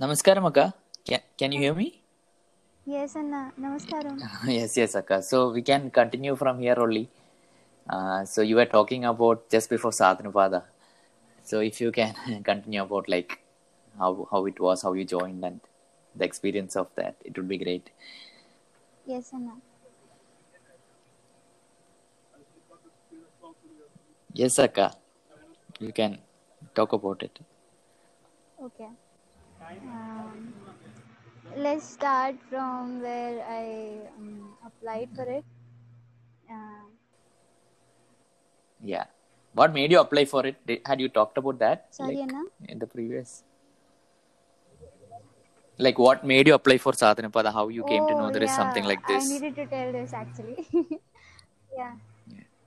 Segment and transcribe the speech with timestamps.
[0.00, 0.74] Namaskaram, Akka.
[1.08, 2.02] Can, can you hear me?
[2.84, 3.52] Yes, Anna.
[3.60, 4.20] Namaskaram.
[4.46, 5.22] yes, yes, Akka.
[5.22, 7.08] So we can continue from here only.
[7.88, 10.64] Uh, so you were talking about just before Sadhanapada.
[11.44, 12.14] So if you can
[12.44, 13.38] continue about like
[13.98, 15.60] how how it was, how you joined, and
[16.14, 17.88] the experience of that, it would be great.
[19.06, 19.54] Yes, Anna.
[24.34, 24.92] Yes, Akka.
[25.80, 26.18] You can
[26.74, 27.38] talk about it.
[28.62, 28.88] Okay.
[29.70, 30.54] Um,
[31.56, 35.44] let's start from where I um, applied for it.
[36.50, 36.86] Uh,
[38.82, 39.04] Yeah.
[39.54, 40.64] What made you apply for it?
[40.66, 41.86] Did, had you talked about that?
[41.90, 42.34] sorry, like,
[42.68, 43.42] in the previous?
[45.78, 47.52] Like what made you apply for Sadhanapada?
[47.52, 49.24] How you came to know Oh, there is something yeah, like I this?
[49.24, 50.66] needed to tell this actually.
[51.76, 51.94] yeah.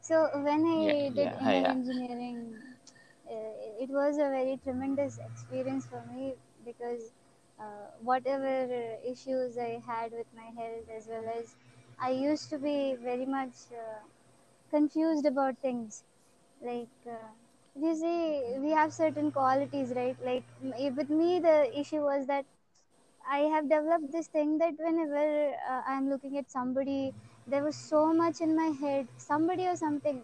[0.02, 1.76] So when I Yeah, did yeah, yeah.
[1.76, 2.56] engineering,
[3.30, 6.36] uh, it was a very tremendous experience for me
[6.72, 7.12] because
[7.60, 8.68] uh, whatever
[9.14, 11.56] issues I had with my health, as well as
[12.02, 14.02] I used to be very much uh,
[14.72, 16.04] confused about things.
[16.62, 17.30] Like uh,
[17.80, 20.18] you see, we have certain qualities, right?
[20.26, 20.44] Like
[20.96, 22.46] with me, the issue was that
[23.30, 27.14] I have developed this thing that whenever uh, I'm looking at somebody,
[27.48, 30.24] there was so much in my head, somebody or something.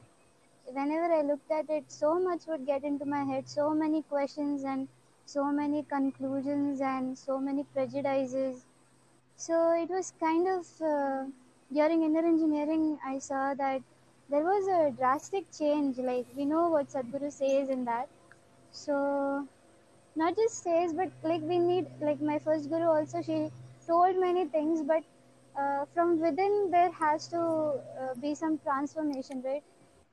[0.65, 4.63] Whenever I looked at it, so much would get into my head, so many questions
[4.63, 4.87] and
[5.25, 8.65] so many conclusions and so many prejudices.
[9.35, 11.25] So it was kind of uh,
[11.73, 13.81] during inner engineering, I saw that
[14.29, 15.97] there was a drastic change.
[15.97, 18.09] Like we know what Sadhguru says in that.
[18.71, 19.47] So
[20.15, 23.37] not just says but like we need like my first guru also she
[23.87, 25.03] told many things but
[25.59, 29.63] uh, from within there has to uh, be some transformation right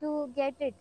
[0.01, 0.75] to get it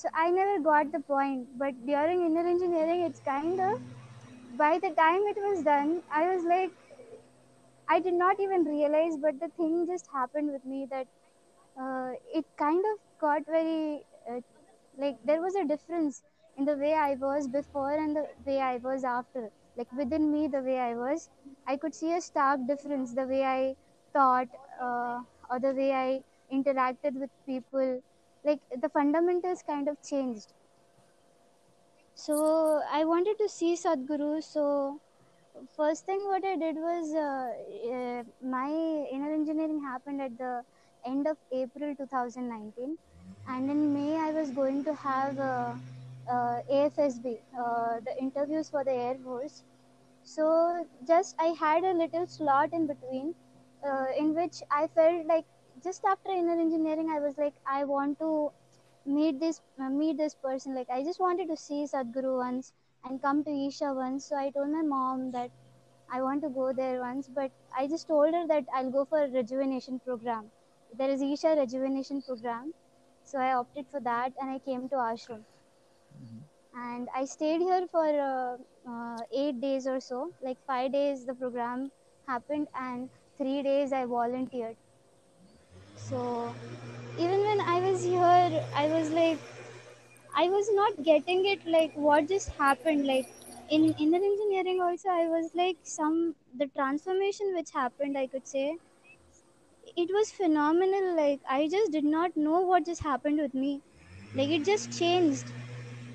[0.00, 3.80] so i never got the point but during inner engineering it's kind of
[4.64, 6.72] by the time it was done i was like
[7.88, 11.06] i did not even realize but the thing just happened with me that
[11.84, 14.40] uh, it kind of got very uh,
[14.98, 16.22] like there was a difference
[16.56, 19.50] in the way I was before and the way I was after.
[19.76, 21.30] Like within me, the way I was,
[21.66, 23.76] I could see a stark difference the way I
[24.12, 24.48] thought
[24.80, 25.20] uh,
[25.50, 26.22] or the way I
[26.54, 28.02] interacted with people.
[28.46, 30.52] Like the fundamentals kind of changed.
[32.14, 34.42] So I wanted to see Sadhguru.
[34.42, 35.00] So
[35.76, 37.50] first thing what I did was uh,
[37.94, 38.70] uh, my
[39.12, 40.62] inner engineering happened at the
[41.04, 42.96] end of April 2019,
[43.48, 45.72] and in May I was going to have uh,
[46.30, 49.62] uh, AFSB, uh, the interviews for the Air Force.
[50.24, 53.34] So just I had a little slot in between,
[53.86, 55.44] uh, in which I felt like
[55.86, 58.52] just after inner engineering I was like I want to
[59.06, 60.74] meet this uh, meet this person.
[60.74, 62.72] Like i just wanted to see sadhguru once
[63.04, 64.26] and come to isha once.
[64.26, 65.50] So i told my mom that
[66.10, 67.50] i want to go there once but
[67.82, 70.50] i just told her that i'll go for a rejuvenation program.
[70.98, 72.72] There is isha rejuvenation program.
[73.24, 75.44] So i opted for that and i came to ashram.
[76.74, 78.56] And i stayed here for uh,
[78.90, 80.32] uh, 8 days or so.
[80.42, 81.90] Like 5 days the program
[82.28, 84.76] happened and 3 days i volunteered
[86.08, 86.20] so
[87.24, 89.40] even when i was here i was like
[90.40, 93.28] I was not getting it like what just happened like
[93.76, 98.78] in inner engineering also I was like some the transformation which happened I could say
[99.96, 103.82] it was phenomenal like I just did not know what just happened with me.
[104.34, 105.52] Like it just changed.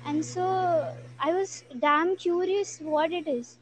[0.06, 3.58] And so I was damn curious what it is.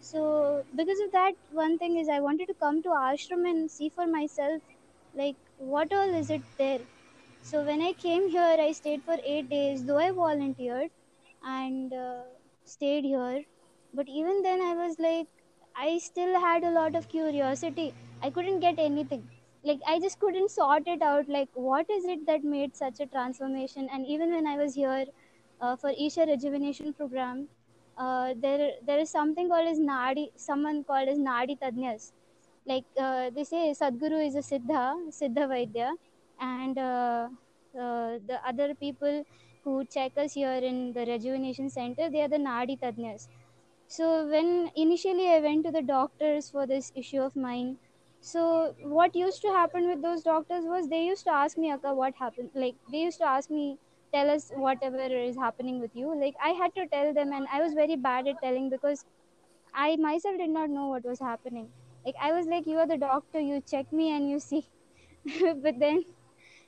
[0.00, 3.88] So because of that one thing is I wanted to come to ashram and see
[3.90, 4.62] for myself
[5.14, 5.36] like
[5.74, 6.80] what all is it there
[7.42, 10.90] so when I came here, I stayed for eight days, though I volunteered
[11.46, 12.22] and uh,
[12.64, 13.44] stayed here.
[13.92, 15.28] But even then, I was like,
[15.76, 17.92] I still had a lot of curiosity.
[18.22, 19.28] I couldn't get anything.
[19.62, 21.28] Like, I just couldn't sort it out.
[21.28, 23.88] Like, what is it that made such a transformation?
[23.92, 25.04] And even when I was here
[25.60, 27.48] uh, for Isha Rejuvenation Program,
[27.98, 32.12] uh, there there is something called as Nadi, someone called as Nadi Tadnyas
[32.66, 34.84] like uh, they say sadhguru is a siddha
[35.20, 35.92] siddha vaidya.
[36.38, 37.28] And uh,
[37.78, 39.24] uh, the other people
[39.62, 43.28] who check us here in the rejuvenation center they are the nadi tadnyas.
[43.86, 47.78] So when initially i went to the doctors for this issue of mine
[48.20, 51.94] so what used to happen with those doctors was they used to ask me akka
[51.94, 52.50] what happened?
[52.54, 53.78] Like they used to ask me
[54.12, 56.14] tell us whatever is happening with you.
[56.18, 59.04] Like i had to tell them and i was very bad at telling because
[59.74, 61.72] I myself did not know what was happening.
[62.04, 64.66] Like I was like, you are the doctor, you check me and you see.
[65.62, 66.04] but then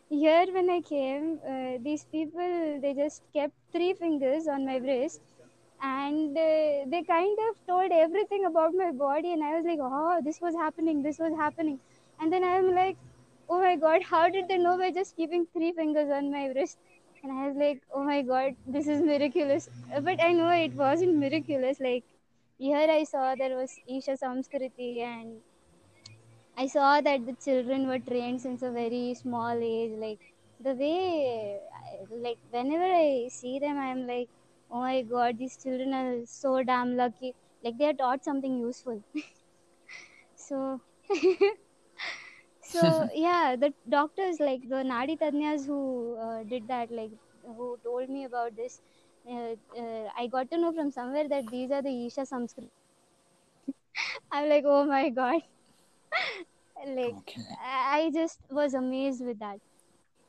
[0.09, 5.21] here when I came, uh, these people they just kept three fingers on my wrist
[5.83, 10.21] and uh, they kind of told everything about my body and i was like oh
[10.25, 11.79] this was happening this was happening.
[12.21, 12.97] And then i'm like
[13.49, 16.79] oh my god how did they know by just keeping three fingers on my wrist?
[17.23, 19.69] And i was like oh my god this is miraculous.
[20.03, 22.05] But i know it wasn't miraculous like
[22.58, 25.43] here i saw there was isha samskriti and
[26.62, 29.93] i saw that the children were trained since a very small age.
[30.05, 30.23] Like
[30.67, 31.61] the way
[32.26, 34.29] like whenever i see them i'm like
[34.70, 37.35] oh my god these children are so damn lucky.
[37.62, 39.02] Like they are taught something useful.
[40.35, 40.81] So
[42.61, 42.81] so
[43.14, 45.79] yeah the doctors like the nadi tadnyas who
[46.26, 47.12] uh, did that like
[47.59, 48.81] who told me about this
[49.34, 52.70] Uh, uh, i got to know from somewhere that these are the isha samskrit
[54.32, 55.40] i'm like oh my god.
[56.87, 57.43] Like Okay.
[57.61, 59.58] i just was amazed with that.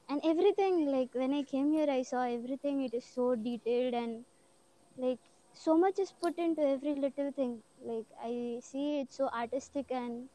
[0.09, 2.81] And everything like when i came here i saw everything.
[2.83, 4.25] It is so detailed and
[4.97, 5.19] like
[5.53, 7.63] so much is put into every little thing.
[7.81, 10.29] Like i see it so artistic and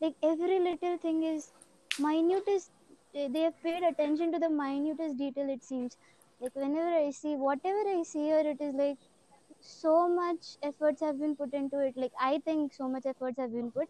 [0.00, 1.52] like every little thing is
[1.98, 2.70] minutest
[3.14, 5.96] they have paid attention to the minutest detail it seems
[6.40, 8.98] like whenever i see whatever i see here it is like
[9.60, 11.96] so much efforts have been put into it.
[11.96, 13.88] Like i think so much efforts have been put.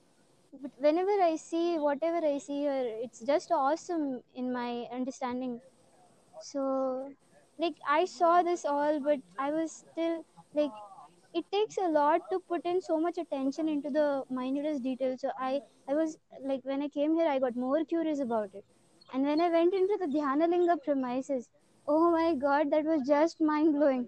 [0.62, 5.61] But whenever i see whatever i see here it's just awesome in my understanding.
[6.41, 7.14] So
[7.58, 10.25] like i saw this all but i was still
[10.55, 10.73] like
[11.35, 14.06] it takes a lot to put in so much attention into the
[14.38, 16.19] minutest details so i i was
[16.50, 18.64] like when i came here i got more curious about it.
[19.12, 21.49] And when i went into the dhyanalinga premises
[21.94, 24.04] oh my god that was just mind blowing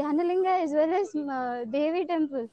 [0.00, 2.48] dhyanalinga as well as uh, devi temple.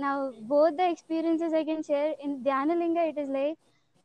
[0.00, 3.56] Now both the experiences i can share in dhyanalinga it is like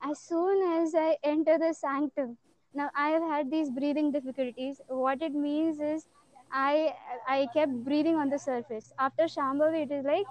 [0.09, 2.37] as soon as i enter the sanctum
[2.79, 4.81] now i have had these breathing difficulties.
[4.87, 6.05] What it means is
[6.51, 6.93] i
[7.27, 8.93] i kept breathing on the surface.
[8.99, 10.27] After shambhavi it is like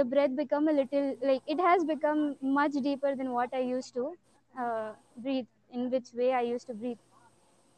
[0.00, 3.94] the breath become a little like it has become much deeper than what i used
[3.94, 4.06] to
[4.62, 6.98] uh, breathe in which way i used to breathe.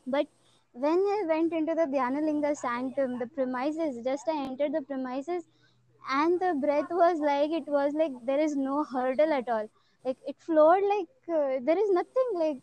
[0.07, 0.27] But
[0.73, 5.45] when I went into the Dhyanalinga sanctum, the premises, just I entered the premises,
[6.11, 9.69] and the breath was like it was like there is no hurdle at all.
[10.05, 12.59] Like it flowed like uh, there is nothing like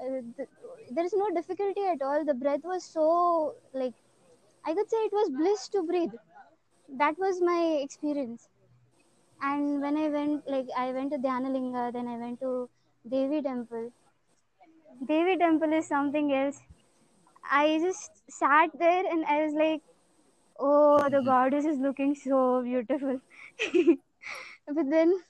[0.00, 0.48] uh, th-
[0.90, 2.24] there is no difficulty at all.
[2.24, 3.94] The breath was so like
[4.64, 6.12] I could say it was bliss to breathe.
[6.88, 8.48] That was my experience.
[9.40, 12.68] And when I went like I went to Dhyanalinga, then I went to
[13.08, 13.92] Devi temple.
[15.06, 16.60] Devi temple is something else.
[17.50, 19.82] I just sat there and I was like,
[20.58, 23.20] oh, the goddess is looking so beautiful.
[24.68, 25.20] but then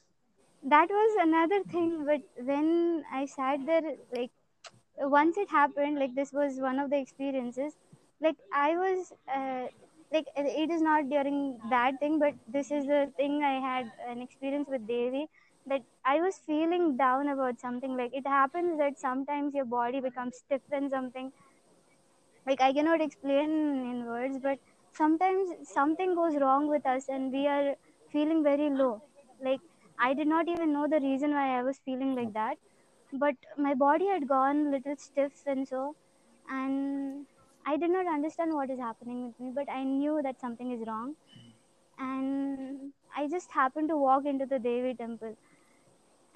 [0.65, 2.05] that was another thing.
[2.07, 3.83] But when I sat there,
[4.13, 4.31] like,
[4.99, 7.75] once it happened, like, this was one of the experiences.
[8.21, 9.67] Like, I was, uh,
[10.13, 14.23] like, it is not during that thing, but this is the thing I had an
[14.23, 15.27] experience with Devi
[15.67, 17.97] that I was feeling down about something.
[17.97, 21.33] Like, it happens that sometimes your body becomes stiff and something
[22.47, 23.51] like i cannot explain
[23.93, 24.59] in words but
[24.93, 27.75] sometimes something goes wrong with us and we are
[28.13, 29.03] feeling very low.
[29.43, 29.61] Like
[29.99, 32.59] i did not even know the reason why i was feeling like that.
[33.13, 35.97] But my body had gone little stiff and so
[36.49, 37.27] and
[37.67, 40.87] i did not understand what is happening with me but i knew that something is
[40.87, 41.15] wrong.
[41.99, 45.37] And i just happened to walk into the devi temple.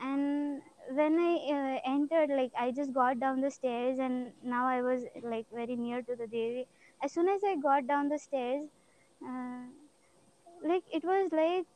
[0.01, 0.63] And
[0.97, 5.05] when i uh, entered like i just got down the stairs and now i was
[5.23, 6.67] like very near to the devi.
[7.03, 8.65] As soon as i got down the stairs
[9.27, 9.65] uh,
[10.65, 11.67] like it was like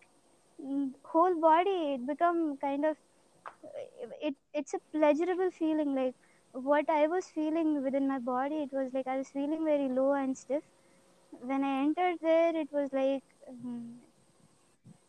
[0.65, 2.97] mm, whole body it become kind of
[4.21, 6.15] it it's a pleasurable feeling like
[6.69, 10.13] what i was feeling within my body it was like i was feeling very low
[10.13, 10.63] and stiff.
[11.51, 14.01] When i entered there it was like um,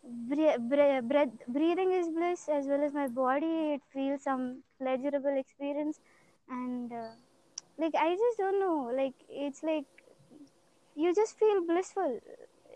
[0.04, 3.74] bre- bre- breath, breathing is bliss as well as my body.
[3.76, 6.00] It feels some pleasurable experience.
[6.50, 7.12] And uh,
[7.80, 8.92] like i just don't know.
[8.96, 9.86] Like it's like
[10.96, 12.20] you just feel blissful.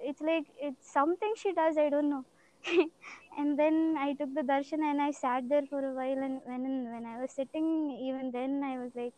[0.01, 2.25] It's like it's something she does i don't know.
[3.37, 6.21] And then i took the darshan and i sat there for a while.
[6.27, 7.69] And when when i was sitting
[8.07, 9.13] even then i was like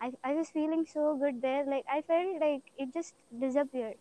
[0.00, 1.64] I, I was feeling so good there.
[1.66, 3.14] Like i felt like it just
[3.46, 3.96] disappeared.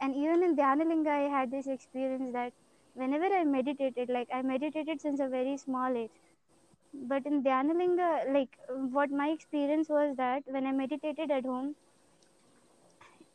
[0.00, 2.52] And even in Dhyanalinga, I had this experience that
[2.94, 6.20] whenever I meditated, like I meditated since a very small age.
[6.94, 11.76] But in Dhyanalinga, like what my experience was that when I meditated at home,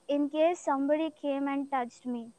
[0.08, 2.32] in case somebody came and touched me,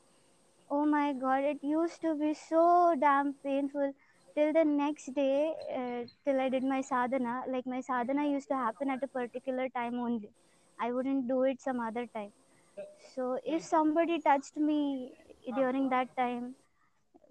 [0.70, 3.92] oh my god, it used to be so damn painful
[4.37, 7.42] till the next day, uh, till I did my sadhana.
[7.49, 10.30] Like my sadhana used to happen at a particular time only.
[10.80, 12.32] I wouldn't do it some other time
[13.14, 15.12] So if somebody touched me
[15.54, 16.54] during that time,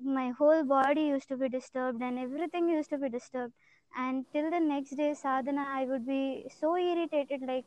[0.03, 3.53] my whole body used to be disturbed and everything used to be disturbed.
[3.97, 7.41] And till the next day, sadhana, I would be so irritated.
[7.41, 7.65] Like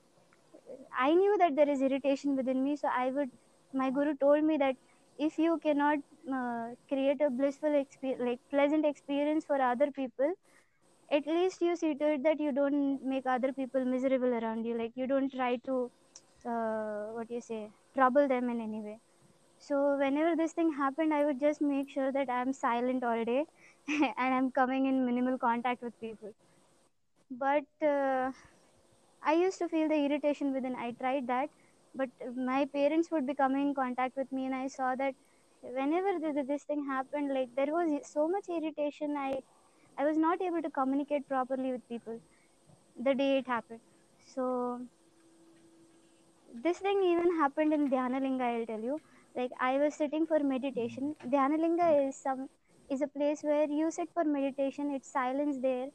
[0.98, 3.30] I knew that there is irritation within me, so I would.
[3.72, 4.76] My guru told me that
[5.18, 5.98] if you cannot
[6.32, 10.32] uh, create a blissful experience, like pleasant experience for other people,
[11.10, 14.76] at least you see to it that you don't make other people miserable around you.
[14.78, 15.90] Like you don't try to,
[16.46, 19.00] uh, what do you say, trouble them in any way.
[19.58, 23.44] So whenever this thing happened, I would just make sure that I'm silent all day,
[23.88, 26.32] and I'm coming in minimal contact with people.
[27.30, 28.32] But uh,
[29.22, 30.76] I used to feel the irritation within.
[30.76, 31.50] I tried that,
[31.94, 35.14] but my parents would be coming in contact with me, and I saw that
[35.62, 39.16] whenever th- th- this thing happened, like there was so much irritation.
[39.16, 39.40] I
[39.98, 42.20] I was not able to communicate properly with people
[42.96, 43.80] the day it happened.
[44.34, 44.82] So
[46.62, 48.42] this thing even happened in Dhyanalinga.
[48.42, 49.00] I'll tell you.
[49.36, 51.14] Like I was sitting for meditation.
[51.26, 52.48] Dhyanalinga is some
[52.90, 54.90] is a place where you sit for meditation.
[54.94, 55.88] It's silence there,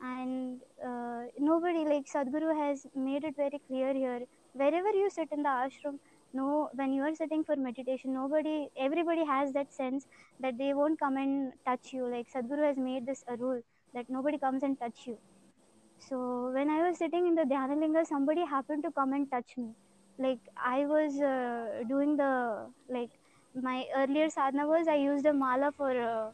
[0.00, 4.20] and uh, nobody like Sadhguru has made it very clear here.
[4.54, 5.98] Wherever you sit in the ashram,
[6.34, 10.06] no, when you are sitting for meditation, nobody, everybody has that sense
[10.40, 12.06] that they won't come and touch you.
[12.06, 13.62] Like Sadhguru has made this a rule
[13.94, 15.18] that nobody comes and touch you.
[15.98, 19.70] So when I was sitting in the Dhyanalinga, somebody happened to come and touch me.
[20.18, 23.10] Like I was uh, doing the like
[23.54, 26.30] my earlier sadhana was I used a mala for uh,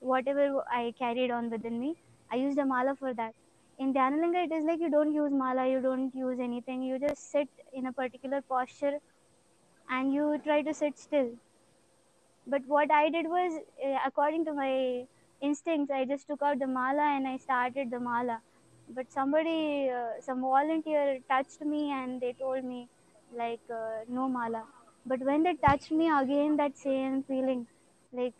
[0.00, 1.96] whatever I carried on within me.
[2.30, 3.34] I used a mala for that.
[3.78, 6.82] In Dhyanalinga, it is like you don't use mala, you don't use anything.
[6.82, 8.98] You just sit in a particular posture
[9.90, 11.30] and you try to sit still.
[12.46, 15.06] But what I did was, uh, according to my
[15.40, 18.40] instincts, I just took out the mala and I started the mala.
[18.88, 22.88] But somebody, uh, some volunteer touched me and they told me,
[23.36, 24.64] like, uh, no mala.
[25.06, 27.66] But when they touched me again, that same feeling,
[28.12, 28.34] like,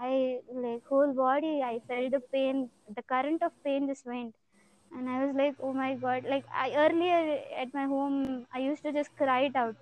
[0.00, 4.34] I, like, whole body, I felt the pain, the current of pain just went.
[4.96, 8.82] And I was like, oh my god, like, I earlier at my home, I used
[8.84, 9.76] to just cry it out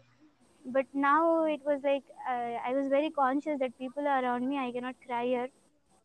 [0.66, 4.58] but now it was like uh, i was very conscious that people are around me
[4.58, 5.48] i cannot cry here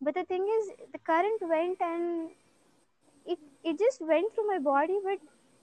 [0.02, 2.30] but the thing is the current went and
[3.26, 5.20] it it just went through my body but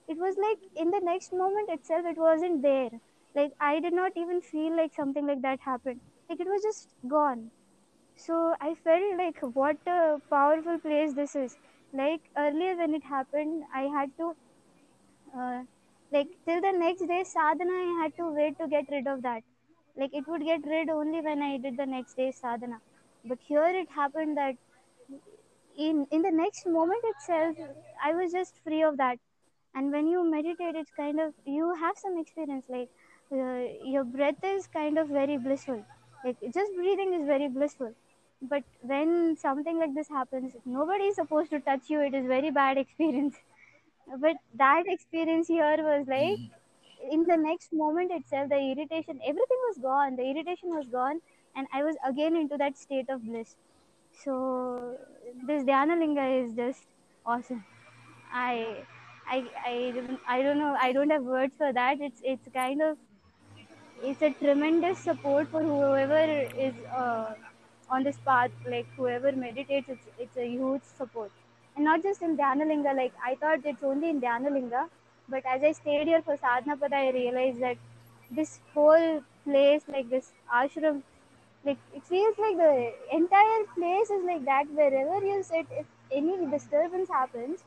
[0.07, 2.89] it was like in the next moment itself it wasn't there.
[3.35, 6.01] Like i did not even feel like something like that happened.
[6.29, 7.51] Like it was just gone.
[8.15, 11.57] So i felt like what a powerful place this is.
[11.93, 14.35] Like earlier when it happened i had to
[15.37, 15.61] uh,
[16.11, 19.43] like till the next day sadhana i had to wait to get rid of that.
[19.95, 22.79] Like it would get rid only when i did the next day sadhana.
[23.25, 24.55] But here it happened that
[25.77, 27.55] in in the next moment itself
[28.03, 29.17] i was just free of that
[29.77, 32.89] and when you meditate it's kind of you have some experience like
[33.31, 35.83] uh, your breath is kind of very blissful.
[36.23, 37.93] Like just breathing is very blissful.
[38.41, 42.01] But when something like this happens nobody is supposed to touch you.
[42.01, 43.35] It is very bad experience.
[44.19, 46.39] But that experience here was like
[47.11, 50.15] in the next moment itself the irritation everything was gone.
[50.15, 51.21] The irritation was gone
[51.55, 53.55] and i was again into that state of bliss.
[54.23, 54.97] So
[55.47, 56.83] this dhyanalinga is just
[57.25, 57.65] awesome.
[58.33, 58.85] I
[59.35, 59.37] i
[59.71, 59.73] i
[60.35, 61.99] i don't know i don't have words for that.
[62.01, 62.97] It's it's kind of
[64.03, 66.21] it's a tremendous support for whoever
[66.67, 67.33] is uh,
[67.89, 71.31] on this path like whoever meditates it's it's a huge support.
[71.75, 74.87] And not just in Dhyanalinga like I thought it's only in Dhyanalinga
[75.29, 77.77] but as I stayed here for Sadhanapada I realized that
[78.31, 81.01] this whole place like this ashram
[81.65, 84.67] like it feels like the entire place is like that.
[84.71, 87.63] Wherever you sit if any disturbance happens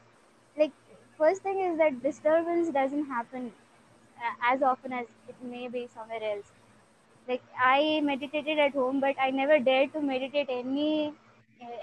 [1.21, 3.53] first thing is that disturbance doesn't happen
[4.19, 6.53] uh, as often as it may be somewhere else.
[7.29, 11.15] Like i meditated at home but i never dared to meditate any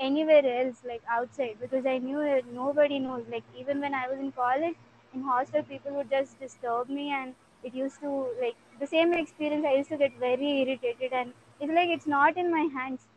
[0.08, 3.26] anywhere else like outside because i knew that nobody knows.
[3.32, 4.76] Like even when i was in college
[5.14, 9.66] in hostel people would just disturb me and it used to like the same experience
[9.66, 13.08] i used to get very irritated and it's like it's not in my hands.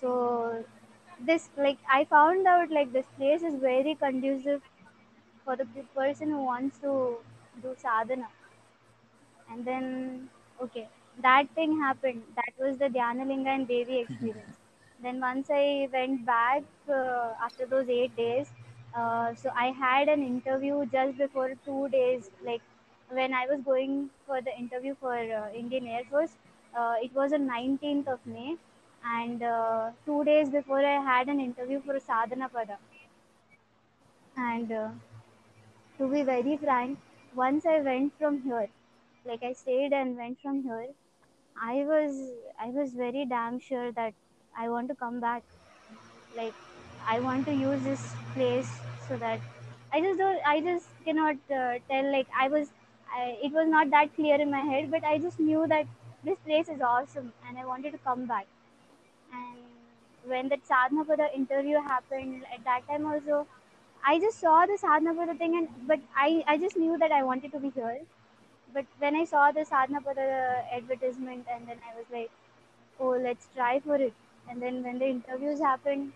[0.00, 0.64] So
[1.26, 4.62] this like i found out like this place is very conducive
[5.44, 5.66] for the
[6.00, 7.18] person who wants to
[7.62, 8.28] do sadhana.
[9.50, 10.30] And then
[10.62, 10.88] okay
[11.22, 12.22] that thing happened.
[12.36, 14.58] That was the dhyanalinga and devi experience.
[15.02, 18.52] Then once i went back uh, after those eight days
[18.94, 22.30] uh, so i had an interview just before two days.
[22.44, 22.62] Like
[23.18, 26.36] when i was going for the interview for uh, indian air force
[26.78, 28.56] uh, it was on 19th of may
[29.04, 32.78] and uh, two days before i had an interview for sadhana pada
[34.36, 34.90] and uh,
[35.98, 36.98] to be very frank
[37.40, 38.68] once i went from here
[39.26, 40.88] like I stayed and went from here,
[41.62, 42.16] I was
[42.60, 44.14] I was very damn sure that
[44.56, 45.44] I want to come back.
[46.36, 46.54] Like
[47.06, 48.70] I want to use this place
[49.08, 49.40] so that
[49.92, 52.70] I just don't I just cannot uh, tell like I was
[53.14, 55.86] I, it was not that clear in my head, but I just knew that
[56.24, 58.46] this place is awesome and I wanted to come back.
[59.32, 63.46] And when that sadhana pada interview happened at that time also,
[64.04, 67.22] I just saw the sadhana pada thing and but I I just knew that I
[67.22, 68.00] wanted to be here.
[68.74, 70.26] But when I saw the sadhana pada
[70.80, 72.30] advertisement and then I was like,
[73.00, 74.14] oh let's try for it.
[74.48, 76.12] And then when the interviews happened,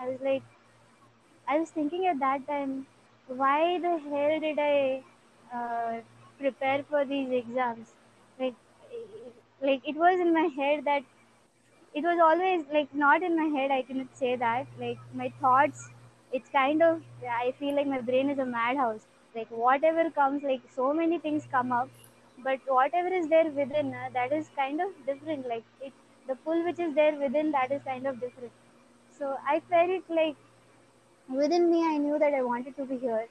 [0.00, 0.42] I was like,
[1.48, 2.86] I was thinking at that time,
[3.28, 5.02] why the hell did I
[5.52, 6.00] uh,
[6.38, 7.92] prepare for these exams?
[8.38, 8.54] Like,
[9.62, 11.02] like it was in my head that
[11.94, 13.70] it was always like not in my head.
[13.70, 14.66] I cannot say that.
[14.78, 15.88] Like my thoughts,
[16.32, 19.06] it's kind of I feel like my brain is a madhouse.
[19.34, 21.88] Like whatever comes, like so many things come up,
[22.42, 25.48] but whatever is there within, uh, that is kind of different.
[25.48, 25.92] Like it,
[26.28, 28.52] the pull which is there within, that is kind of different.
[29.18, 30.36] So I felt like
[31.40, 33.26] within me i knew that i wanted to be here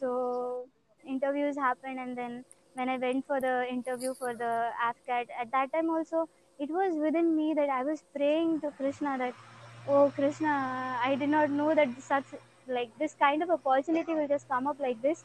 [0.00, 0.10] so
[1.14, 4.52] interviews happened and then when i went for the interview for the
[4.88, 6.28] afcat at that time also
[6.64, 9.34] it was within me that i was praying to krishna that
[9.88, 10.54] oh krishna
[11.10, 12.34] i did not know that such
[12.68, 15.24] like this kind of opportunity will just come up like this.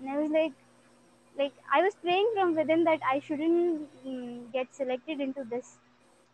[0.00, 0.52] And i was like
[1.38, 5.76] like i was praying from within that i shouldn't mm, get selected into this.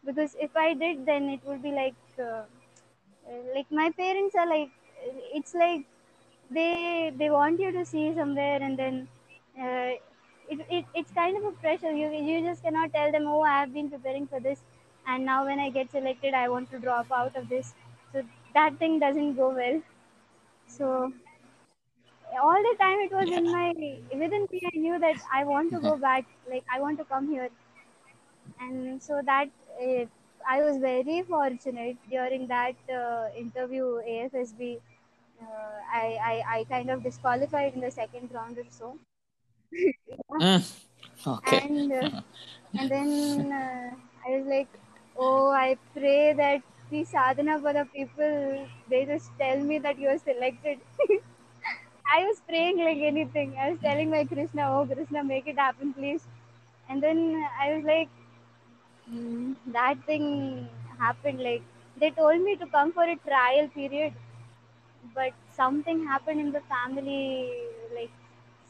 [0.04, 2.42] Because if i did then it would be like uh,
[3.54, 4.70] like my parents are like
[5.34, 5.84] it's like
[6.50, 9.08] they they want you to see somewhere and then
[10.58, 13.54] it, it it's kind of a pressure you you just cannot tell them oh i
[13.60, 14.62] have been preparing for this
[15.06, 17.74] and now when i get selected i want to drop out of this.
[18.12, 18.22] So
[18.54, 19.82] that thing doesn't go well.
[20.66, 21.12] So
[22.42, 23.66] all the time it was in my
[24.20, 27.28] within me i knew that i want to go back like i want to come
[27.28, 27.50] here.
[28.60, 29.48] And so that
[29.80, 30.04] uh,
[30.46, 34.80] I was very fortunate during that uh, interview AFSB.
[35.40, 38.98] Uh, I, I I kind of disqualified in the second round or so,
[40.40, 40.62] Mm.
[41.26, 41.62] Okay.
[41.62, 42.10] and uh,
[42.76, 44.68] and then uh, I was like,
[45.16, 50.18] oh, I pray that the sadhana pada people they just tell me that you are
[50.18, 50.80] selected.
[52.12, 53.56] I was praying like anything.
[53.58, 56.26] I was telling my Krishna, oh Krishna, make it happen, please.
[56.88, 57.20] And then
[57.60, 58.08] I was like,
[59.10, 61.62] Mm, that thing happened like
[61.98, 64.12] they told me to come for a trial period
[65.14, 67.50] but something happened in the family
[67.94, 68.10] like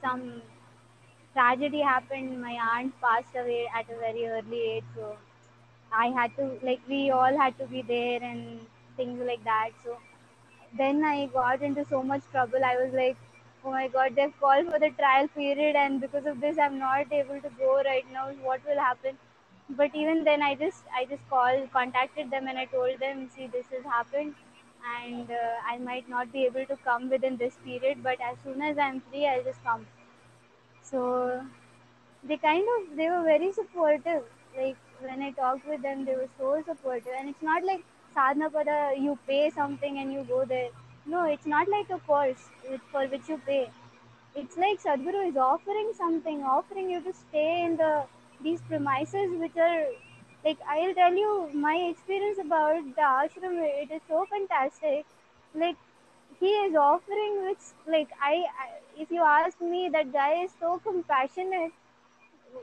[0.01, 0.43] some
[1.38, 2.40] tragedy happened.
[2.42, 5.16] My aunt passed away at a very early age so
[5.92, 8.61] i had to like we all had to be there and
[8.96, 9.70] things like that.
[9.85, 9.98] So
[10.79, 12.64] then i got into so much trouble.
[12.64, 13.16] I was like
[13.64, 17.12] oh my god they've called for the trial period and because of this i'm not
[17.12, 18.29] able to go right now.
[18.51, 19.18] What will happen?
[19.70, 23.46] But even then i just i just called contacted them and i told them see
[23.48, 24.35] this has happened
[24.98, 28.62] and uh, i might not be able to come within this period but as soon
[28.70, 29.87] as i'm free i'll just come
[30.90, 31.42] so
[32.24, 34.22] they kind of they were very supportive.
[34.57, 37.12] Like when i talked with them they were so supportive.
[37.18, 40.70] And it's not like sadhana pada you pay something and you go there.
[41.07, 42.48] No it's not like a course
[42.92, 43.70] for which you pay.
[44.35, 47.92] It's like sadhguru is offering something offering you to stay in the
[48.42, 49.87] these premises which are
[50.44, 51.31] like i'll tell you
[51.64, 55.07] my experience about the ashram it is so fantastic.
[55.55, 55.77] Like
[56.40, 58.68] he is offering which like I, I
[58.99, 61.73] if you ask me that guy is so compassionate.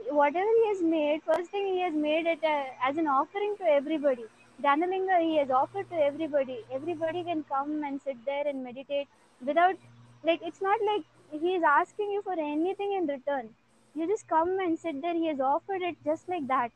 [0.10, 3.64] Whatever he has made first thing he has made it uh, as an offering to
[3.64, 4.26] everybody.
[4.64, 6.60] Dhyanalinga he has offered to everybody.
[6.72, 9.08] Everybody can come and sit there and meditate
[9.46, 9.76] without
[10.24, 11.04] like it's not like
[11.42, 13.50] he is asking you for anything in return.
[13.94, 15.14] You just come and sit there.
[15.14, 16.72] He has offered it just like that.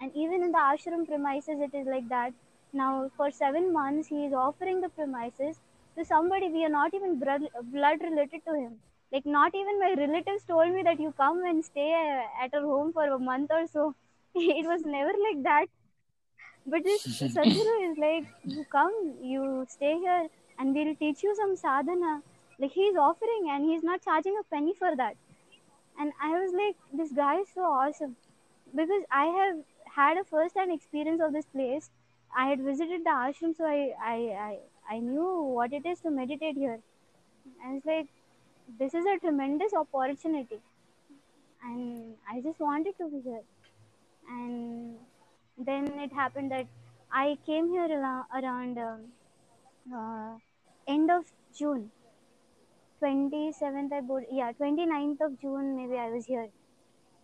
[0.00, 2.32] And even in the ashram premises it is like that.
[2.72, 5.60] Now for seven months he is offering the premises
[6.00, 8.76] to somebody we are not even blood, blood related to him.
[9.12, 11.90] Like not even my relatives told me that you come and stay
[12.42, 13.94] at our home for a month or so.
[14.34, 15.66] It was never like that.
[16.66, 21.56] But this sadhguru is like you come you stay here and we'll teach you some
[21.56, 22.22] sadhana.
[22.58, 25.16] Like he's offering and he's not charging a penny for that.
[25.98, 28.16] And i was like this guy is so awesome.
[28.74, 29.56] Because i have
[29.96, 31.90] had a first hand experience of this place.
[32.40, 33.78] I had visited the ashram so i
[34.14, 34.58] i i,
[34.90, 36.80] I knew what it is to meditate here.
[37.64, 38.08] And it's like
[38.78, 40.58] this is a tremendous opportunity.
[41.62, 43.42] And i just wanted to be here.
[44.28, 44.96] And
[45.58, 46.66] then it happened that
[47.12, 49.00] i came here around um,
[49.94, 50.34] uh,
[50.88, 51.24] end of
[51.56, 51.90] june.
[53.02, 56.48] 27th i board yeah 29th of june maybe i was here.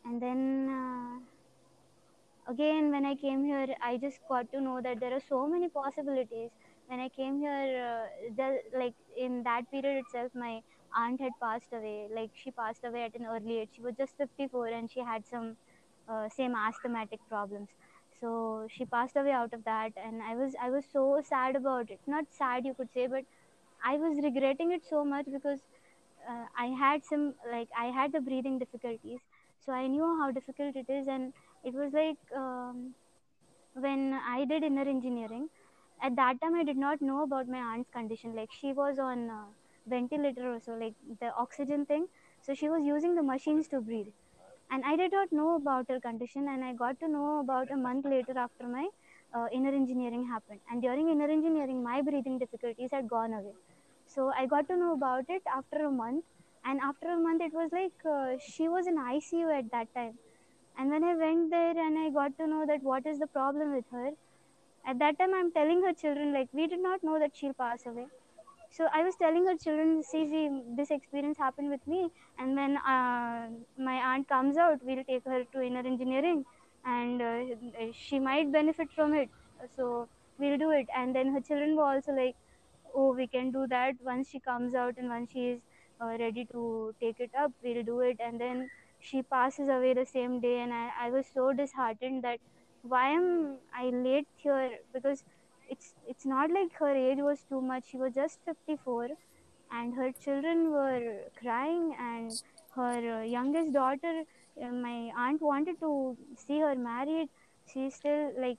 [0.04, 5.12] And then uh, again when i came here i just got to know that there
[5.12, 6.50] are so many possibilities
[6.88, 8.06] when i came here uh,
[8.38, 10.60] the, like in that period itself my
[10.98, 12.08] aunt had passed away.
[12.14, 13.68] Like she passed away at an early age.
[13.74, 15.56] She was just 54 and she had some
[16.08, 17.68] uh, same asthmatic problems.
[18.18, 21.90] So she passed away out of that and i was i was so sad about
[21.90, 22.00] it.
[22.06, 23.24] Not sad you could say but
[23.84, 25.60] i was regretting it so much because
[26.30, 29.20] uh, i had some like i had the breathing difficulties.
[29.64, 31.32] So i knew how difficult it is and
[31.64, 32.94] it was like um,
[33.84, 34.00] when
[34.36, 35.48] i did inner engineering
[36.02, 38.34] at that time i did not know about my aunt's condition.
[38.34, 39.46] Like she was on uh,
[39.86, 42.06] ventilator so like the oxygen thing.
[42.42, 44.12] So she was using the machines to breathe.
[44.70, 47.76] And i did not know about her condition and i got to know about a
[47.76, 48.88] month later after my
[49.34, 50.60] uh, inner engineering happened.
[50.70, 53.54] And during inner engineering my breathing difficulties had gone away.
[54.06, 56.24] So i got to know about it after a month.
[56.64, 60.18] And after a month it was like uh, she was in icu at that time.
[60.78, 63.74] And when i went there and i got to know that what is the problem
[63.74, 64.12] with her
[64.86, 67.86] at that time i'm telling her children like we did not know that she'll pass
[67.86, 68.06] away.
[68.76, 70.42] So i was telling her children see see
[70.78, 72.10] this experience happened with me.
[72.38, 76.44] And when uh, my aunt comes out we'll take her to inner engineering.
[76.84, 79.28] And uh, she might benefit from it.
[79.76, 80.86] So we'll do it.
[80.96, 82.36] And then her children were also like
[82.94, 83.94] oh we can do that.
[84.04, 85.60] Once she comes out and once she is
[86.00, 88.18] uh, ready to take it up we'll do it.
[88.20, 88.68] And then
[89.00, 90.58] she passes away the same day.
[90.60, 92.38] And I, I was so disheartened that
[92.88, 94.70] why am i late here?
[94.92, 95.24] Because
[95.68, 97.84] it's it's not like her age was too much.
[97.90, 99.08] She was just 54
[99.72, 102.32] and her children were crying and
[102.76, 104.22] her uh, youngest daughter
[104.62, 107.28] uh, my aunt wanted to see her married.
[107.72, 108.58] She's still like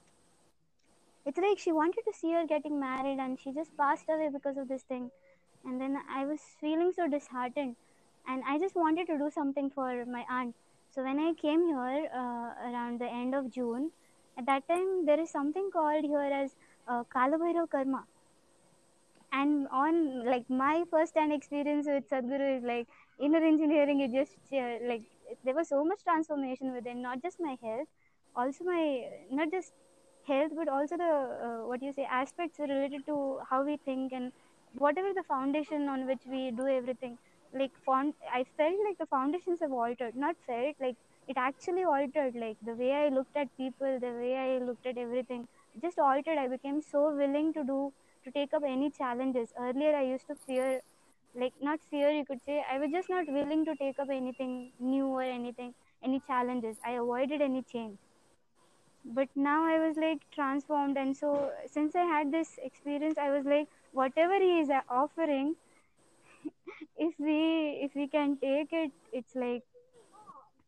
[1.26, 4.58] it's like she wanted to see her getting married and she just passed away because
[4.58, 5.12] of this thing.
[5.66, 7.76] And then i was feeling so disheartened
[8.28, 10.56] and i just wanted to do something for my aunt.
[10.92, 13.92] So when i came here uh, around the end of june
[14.38, 16.56] at that time there is something called here as
[16.88, 18.06] uh, Kalabhairav karma.
[19.32, 22.88] And on like my first hand experience with sadhguru is like
[23.20, 25.04] inner engineering it just uh, like
[25.44, 27.88] there was so much transformation within not just my health
[28.36, 28.84] also my
[29.32, 29.74] not just
[30.28, 31.12] health but also the
[31.48, 34.32] uh, what you say aspects related to how we think and
[34.78, 37.18] whatever the foundation on which we do everything.
[37.54, 37.72] Like
[38.40, 40.96] i felt like the foundations have altered not felt like
[41.28, 44.98] it actually altered like the way i looked at people the way i looked at
[44.98, 45.48] everything
[45.82, 46.38] just altered.
[46.40, 47.94] I became so willing to do
[48.26, 49.54] to take up any challenges.
[49.60, 50.82] Earlier i used to fear
[51.36, 52.64] like not fear you could say.
[52.72, 56.78] I was just not willing to take up anything new or anything any challenges.
[56.86, 57.98] I avoided any change.
[59.06, 60.98] But now i was like transformed.
[60.98, 65.56] And so since i had this experience i was like whatever he is offering
[66.98, 69.64] if we if we can take it it's like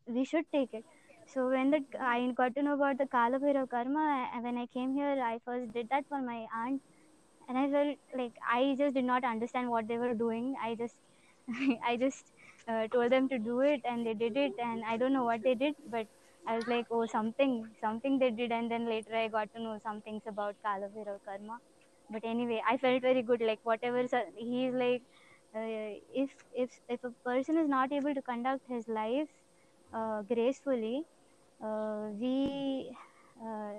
[0.10, 0.86] we should take it.
[1.34, 4.06] So when the i got to know about the kalabhairav karma
[4.46, 6.82] when i came here i first did that for my aunt.
[7.48, 10.56] And i felt like i just did not understand what they were doing.
[10.70, 10.96] I just
[11.92, 12.32] i just
[12.68, 14.54] uh, told them to do it and they did it.
[14.60, 16.08] And i don't know what they did but
[16.48, 18.52] i was like oh something something they did.
[18.52, 21.60] And then later i got to know some things about kalabhairav karma.
[22.10, 23.42] But anyway i felt very good.
[23.42, 25.04] Like whatever he's like
[25.56, 25.92] uh,
[26.24, 29.30] if if if a person is not able to conduct his life
[30.28, 31.04] gracefully
[31.64, 32.96] uh, we
[33.42, 33.74] uh,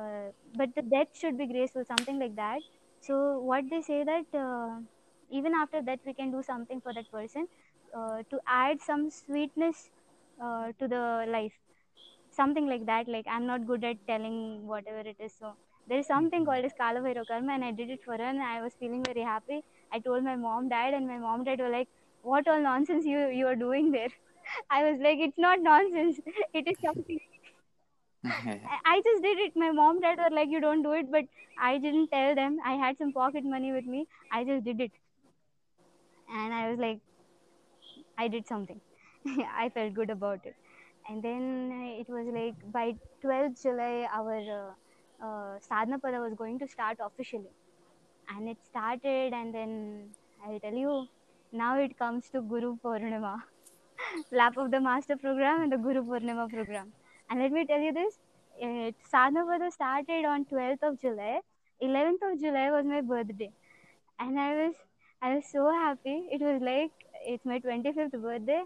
[0.00, 2.60] uh, but the death should be graceful something like that
[3.00, 4.80] so what they say that uh,
[5.30, 7.46] even after that we can do something for that person
[8.30, 9.90] to add some sweetness
[10.40, 11.58] to the life
[12.30, 15.54] something like that like i'm not good at telling whatever it is so
[15.86, 18.62] there is something called as Kalabhairav karma and I did it for her and I
[18.62, 19.64] was feeling very happy.
[19.92, 21.88] I told my mom, dad and my mom, dad were like,
[22.22, 24.10] what all nonsense you, you are doing there?
[24.70, 26.20] I was like, it's not nonsense.
[26.54, 27.20] It is something.
[28.24, 29.56] I just did it.
[29.56, 31.24] My mom, dad were like, you don't do it, but
[31.60, 32.58] I didn't tell them.
[32.64, 34.06] I had some pocket money with me.
[34.30, 34.92] I just did it.
[36.28, 37.00] And I was like,
[38.18, 38.80] I did something.
[39.54, 40.54] I felt good about it.
[41.08, 44.38] And then it was like by 12th July, our
[45.20, 47.52] uh, uh, Sadhana Pada was going to start officially.
[48.28, 50.10] And it started, and then
[50.44, 51.08] I'll tell you,
[51.52, 53.42] now it comes to Guru Purnima,
[54.30, 56.92] Lap of the Master program and the Guru Purnima program.
[57.30, 58.18] And let me tell you this
[58.58, 61.40] it, Sadhana started on 12th of July.
[61.82, 63.50] 11th of July was my birthday.
[64.18, 64.74] And I was
[65.20, 66.28] I was so happy.
[66.30, 66.90] It was like
[67.24, 68.62] it's my 25th birthday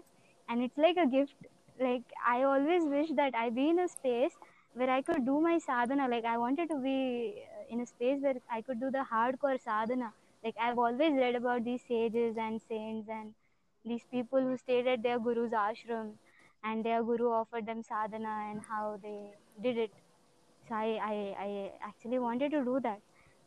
[0.49, 1.35] and it's like a gift.
[1.79, 4.31] Like I always wish that I be in a space
[4.73, 6.07] where I could do my sadhana.
[6.07, 9.61] Like I wanted to be uh, in a space where I could do the hardcore
[9.61, 10.13] sadhana.
[10.43, 13.33] Like I've always read about these sages and saints and
[13.87, 16.09] these people who stayed at their guru's ashram.
[16.69, 19.17] and their guru offered them sadhana and how they
[19.65, 19.91] did it.
[20.69, 23.01] So I, I i actually wanted to do that.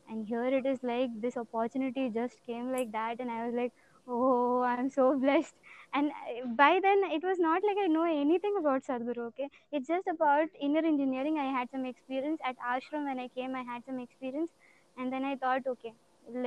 [0.09, 3.73] And here it is like this opportunity just came like that and i was like
[4.09, 5.55] oh i'm so blessed.
[5.95, 6.11] And
[6.57, 9.49] by then it was not like i know anything about sadhguru okay?
[9.73, 11.39] It's just about inner engineering.
[11.39, 13.07] I had some experience at ashram.
[13.13, 14.51] When i came i had some experience.
[14.99, 15.95] And then i thought okay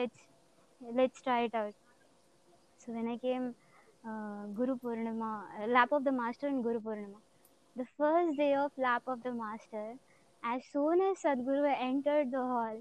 [0.02, 0.28] let's
[1.02, 1.74] let's try it out.
[2.78, 3.56] So when i came
[4.10, 7.20] uh, guru purnima uh, lap of the master and guru purnima
[7.76, 9.86] the first day of lap of the master
[10.54, 12.78] as soon as sadhguru entered the hall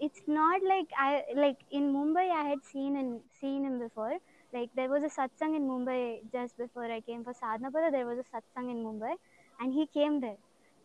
[0.00, 4.16] it's not like I like in Mumbai I had seen and seen him before.
[4.52, 7.92] Like there was a satsang in Mumbai just before I came for Sadhanapada.
[7.92, 9.14] There was a satsang in Mumbai,
[9.60, 10.38] and he came there.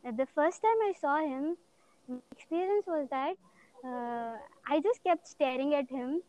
[0.03, 1.57] The first time I saw him,
[2.07, 3.35] my experience was that
[3.83, 4.35] uh,
[4.67, 6.21] I just kept staring at him,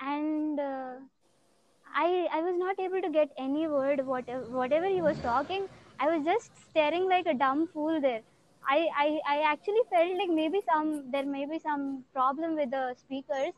[0.00, 0.94] and uh,
[1.98, 4.06] I I was not able to get any word.
[4.06, 8.22] Whatever whatever he was talking, I was just staring like a dumb fool there.
[8.68, 12.94] I, I, I actually felt like maybe some there may be some problem with the
[12.98, 13.52] speakers.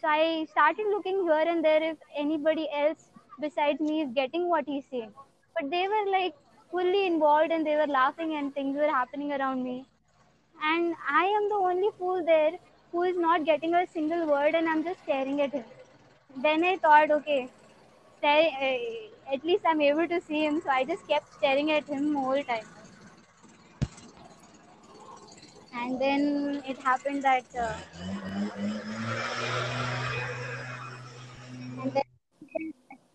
[0.00, 4.64] So I started looking here and there if anybody else besides me is getting what
[4.66, 5.12] he's saying.
[5.58, 6.34] But they were like
[6.70, 9.84] fully involved and they were laughing and things were happening around me.
[10.62, 12.52] And I am the only fool there
[12.92, 15.64] who is not getting a single word and I'm just staring at him.
[16.36, 17.48] Then I thought, okay,
[18.28, 20.60] uh, at least I'm able to see him.
[20.60, 22.66] So I just kept staring at him all the whole time.
[25.72, 27.76] and then it happened that uh,
[31.82, 32.02] and then,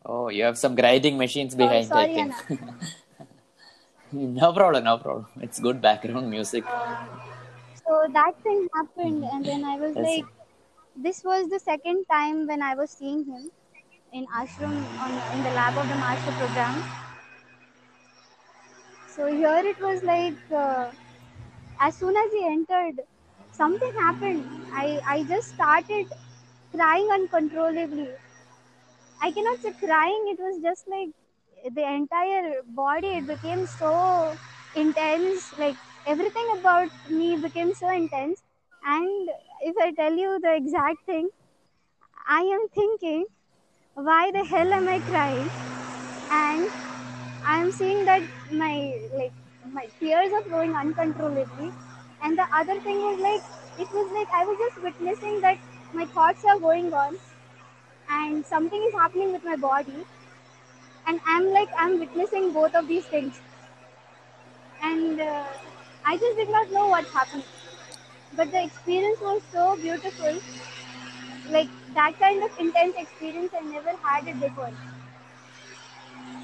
[0.05, 2.35] Oh, you have some grinding machines oh, behind, I sorry think.
[4.11, 5.27] No problem, no problem.
[5.41, 6.65] It's good background music.
[6.65, 7.19] Uh,
[7.73, 10.07] so that thing happened and then i was Yes.
[10.07, 10.25] like
[10.95, 13.51] this was the second time when i was seeing him
[14.13, 16.83] in ashram on in the lap of the master program.
[19.07, 20.91] So here it was like uh,
[21.79, 23.01] as soon as he entered
[23.51, 24.45] something happened.
[24.73, 26.07] I i just started
[26.75, 28.09] crying uncontrollably.
[29.21, 31.09] I cannot say crying it was just like
[31.75, 34.35] the entire body it became so
[34.75, 38.43] intense like everything about me became so intense.
[38.83, 39.29] And
[39.61, 41.29] if i tell you the exact thing
[42.35, 43.25] i am thinking
[43.95, 45.49] why the hell am i crying?
[46.31, 46.67] And
[47.45, 49.33] i'm seeing that my like
[49.73, 51.71] my tears are flowing uncontrollably.
[52.23, 53.43] And the other thing was like
[53.79, 55.57] it was like i was just witnessing that
[55.93, 57.17] my thoughts are going on
[58.09, 60.05] and something is happening with my body.
[61.07, 63.41] And i'm like i'm witnessing both of these things.
[64.83, 65.45] And uh,
[66.05, 67.43] i just did not know what happened.
[68.35, 70.39] But the experience was so beautiful.
[71.49, 74.71] Like that kind of intense experience i never had it before.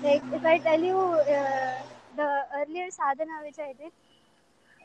[0.04, 0.98] Like if i tell you
[1.38, 1.74] uh,
[2.20, 2.30] the
[2.60, 3.92] earlier sadhana which i did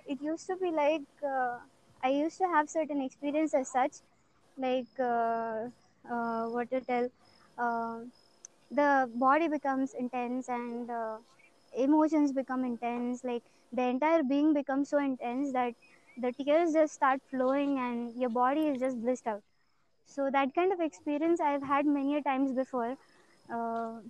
[0.07, 1.59] it used to be like uh,
[2.03, 3.92] i used to have certain experience as such.
[4.59, 5.68] Like uh,
[6.14, 7.09] uh, what to tell
[7.59, 7.98] uh,
[8.70, 11.18] the body becomes intense and uh,
[11.77, 13.25] emotions become intense.
[13.25, 15.75] Like the entire being becomes so intense that
[16.18, 19.42] the tears just start flowing and your body is just blissed out
[20.07, 22.97] so that kind of experience i've had many times before.
[23.53, 24.01] Uh,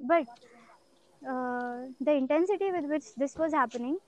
[0.00, 0.26] but
[1.28, 3.98] uh, the intensity with which this was happening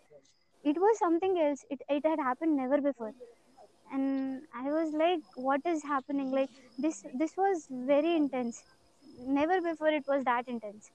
[0.65, 1.65] it was something else.
[1.71, 3.15] It, it had happened never before.
[3.93, 6.31] And i was like what is happening?
[6.33, 8.65] Like this this was very intense.
[9.19, 10.91] Never before it was that intense.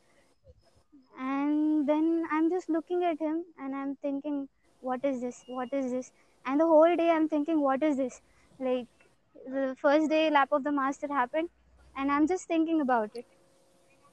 [1.18, 4.50] And then i'm just looking at him and i'm thinking
[4.82, 5.44] what is this?
[5.48, 6.12] What is this?
[6.46, 8.22] And the whole day i'm thinking what is this?
[8.60, 9.03] Like
[9.48, 11.50] the first day lap of the master happened
[11.96, 13.26] and i'm just thinking about it.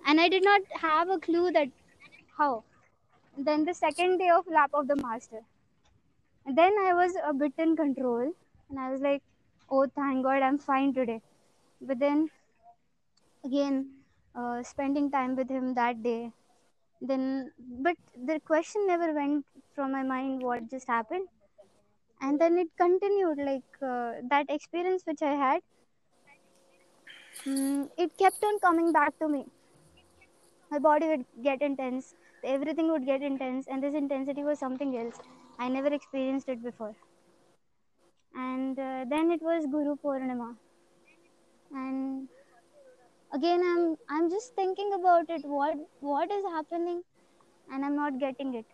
[0.07, 1.69] And i did not have a clue that
[2.39, 2.65] how.
[3.37, 5.41] Then the second day of lap of the master.
[6.47, 8.33] And then i was a bit in control
[8.69, 9.23] and i was like
[9.71, 11.21] oh thank god i'm fine today.
[11.81, 12.31] But then
[13.45, 13.91] again
[14.35, 16.33] uh, spending time with him that day.
[17.01, 21.29] Then but the question never went from my mind what just happened
[22.21, 25.61] and then it continued like uh, that experience which i had
[27.47, 29.45] mm, it kept on coming back to me.
[30.71, 35.21] My body would get intense everything would get intense and this intensity was something else.
[35.59, 36.97] I never experienced it before.
[38.35, 40.57] And uh, then it was guru purnima.
[41.73, 42.29] And
[43.37, 45.43] again i'm i'm just thinking about it.
[45.45, 47.03] What what is happening?
[47.73, 48.67] And i'm not getting it.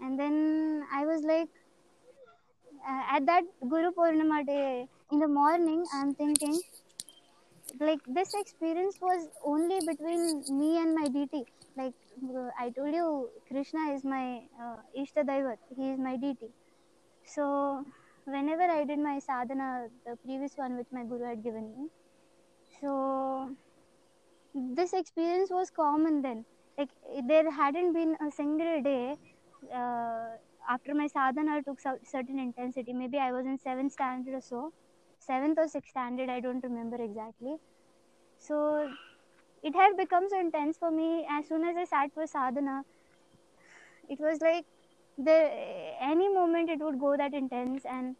[0.00, 1.50] And then i was like
[2.88, 6.60] uh, at that guru purnima day in the morning i'm thinking
[7.78, 10.22] like this experience was only between
[10.60, 11.44] me and my deity
[11.76, 16.50] like uh, I told you Krishna is my uh, Ishta Daivat, he is my deity.
[17.24, 17.84] So,
[18.24, 21.88] whenever I did my sadhana, the previous one which my guru had given me,
[22.80, 23.50] so
[24.54, 26.44] this experience was common then.
[26.78, 26.88] Like,
[27.26, 29.16] there hadn't been a single day
[29.74, 30.36] uh,
[30.68, 32.92] after my sadhana took cer- certain intensity.
[32.92, 34.72] Maybe I was in seventh standard or so,
[35.18, 37.56] seventh or sixth standard, I don't remember exactly.
[38.38, 38.90] So,
[39.62, 42.84] it had become so intense for me as soon as I sat for sadhana.
[44.08, 44.66] It was like
[45.18, 48.16] there any moment it would go that intense and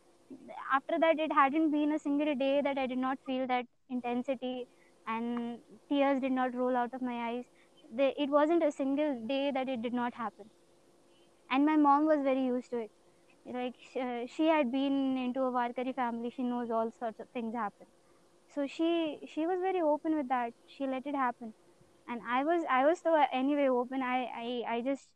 [0.72, 4.68] after that it hadn't been a single day that i did not feel that intensity
[5.06, 7.44] and tears did not roll out of my eyes
[7.92, 10.50] they, it wasn't a single day that it did not happen
[11.50, 12.90] and my mom was very used to it
[13.46, 17.54] like uh, she had been into a Varkari family she knows all sorts of things
[17.54, 17.86] happen
[18.54, 21.54] so she she was very open with that she let it happen
[22.08, 25.08] and i was i was so anyway open i i, I just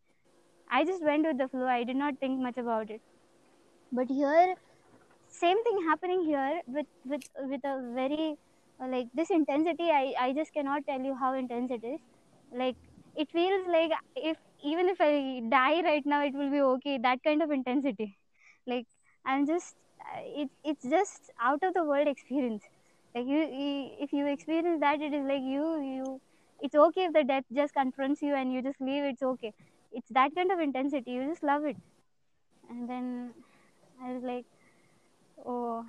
[0.70, 1.66] I just went with the flow.
[1.66, 3.00] I did not think much about it.
[3.92, 4.54] But here,
[5.28, 8.36] same thing happening here with with with a very
[8.80, 9.90] uh, like this intensity.
[9.90, 12.00] I I just cannot tell you how intense it is.
[12.52, 12.76] Like
[13.16, 16.98] it feels like if even if I die right now, it will be okay.
[16.98, 18.16] That kind of intensity.
[18.66, 18.86] Like
[19.26, 22.64] I'm just uh, it it's just out of the world experience.
[23.14, 26.20] Like you, you if you experience that, it is like you you.
[26.62, 29.04] It's okay if the death just confronts you and you just leave.
[29.04, 29.52] It's okay
[29.92, 31.76] it's that kind of intensity you just love it
[32.70, 33.06] and then
[34.02, 34.44] i was like
[35.46, 35.84] oh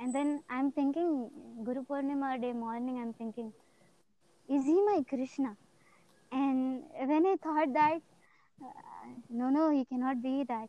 [0.00, 1.08] and then i'm thinking
[1.66, 3.52] guru purnima day morning i'm thinking
[4.56, 5.52] is he my krishna
[6.32, 8.00] and when i thought that
[8.62, 10.68] uh, no no he cannot be that.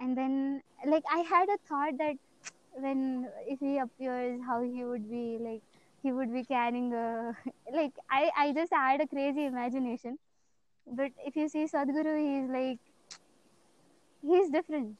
[0.00, 2.16] And then like i had a thought that
[2.72, 5.62] when if he appears how he would be like
[6.02, 7.36] he would be carrying a
[7.80, 10.18] like i i just had a crazy imagination.
[10.86, 12.80] But if you see Sadhguru, he's like
[14.22, 14.96] he's different.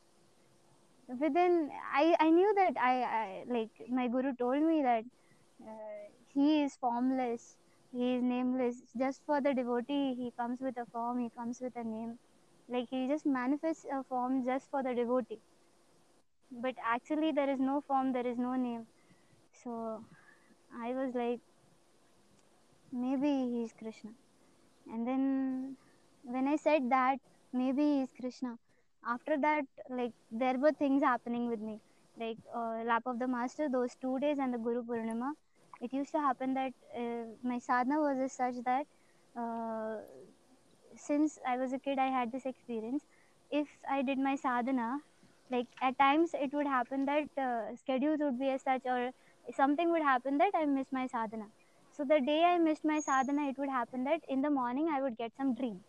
[1.09, 5.05] Within I I knew that I, I like my guru told me that
[5.63, 7.57] uh, he is formless,
[7.93, 8.77] he is nameless.
[8.99, 12.19] Just for the devotee, he comes with a form, he comes with a name.
[12.69, 15.41] Like he just manifests a form just for the devotee.
[16.51, 18.87] But actually, there is no form, there is no name.
[19.65, 20.05] So
[20.83, 21.41] I was like,
[22.93, 24.11] maybe he is Krishna
[24.93, 25.77] and then
[26.35, 27.19] when i said that
[27.61, 28.53] maybe he is krishna
[29.15, 29.65] after that
[29.99, 31.77] like there were things happening with me
[32.23, 35.31] like uh, lap of the master those two days and the guru purnima
[35.81, 38.87] it used to happen that uh, my sadhana was such that
[39.37, 39.97] uh,
[41.07, 43.05] since i was a kid i had this experience
[43.61, 44.89] if i did my sadhana
[45.55, 49.11] like at times it would happen that uh, schedules would be as such or
[49.61, 51.49] something would happen that i miss my sadhana
[51.99, 55.03] so the day I missed my sadhana, it would happen that in the morning I
[55.03, 55.81] would get some dream.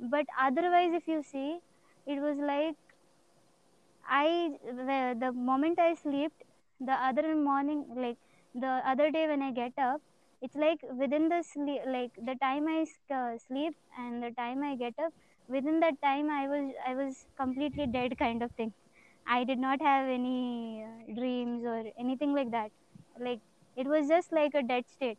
[0.00, 1.60] But otherwise, if you see,
[2.06, 2.76] it was like
[4.08, 6.44] I the, the moment I slept,
[6.80, 8.16] the other morning, like
[8.60, 10.00] the other day when I get up,
[10.42, 14.76] it's like within the sleep, like the time I uh, sleep and the time I
[14.76, 15.12] get up,
[15.48, 18.72] within that time I was I was completely dead kind of thing.
[19.26, 22.70] I did not have any uh, dreams or anything like that.
[23.20, 23.40] Like
[23.76, 25.18] it was just like a dead state.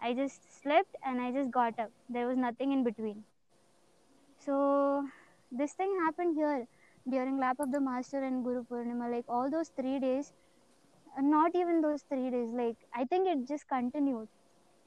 [0.00, 1.90] I just slept and I just got up.
[2.08, 3.24] There was nothing in between.
[4.38, 5.08] So
[5.50, 6.66] this thing happened here
[7.08, 9.10] during lap of the master and Guru Purnima.
[9.10, 10.32] Like all those three days,
[11.22, 12.50] not even those three days.
[12.52, 14.28] Like I think it just continued.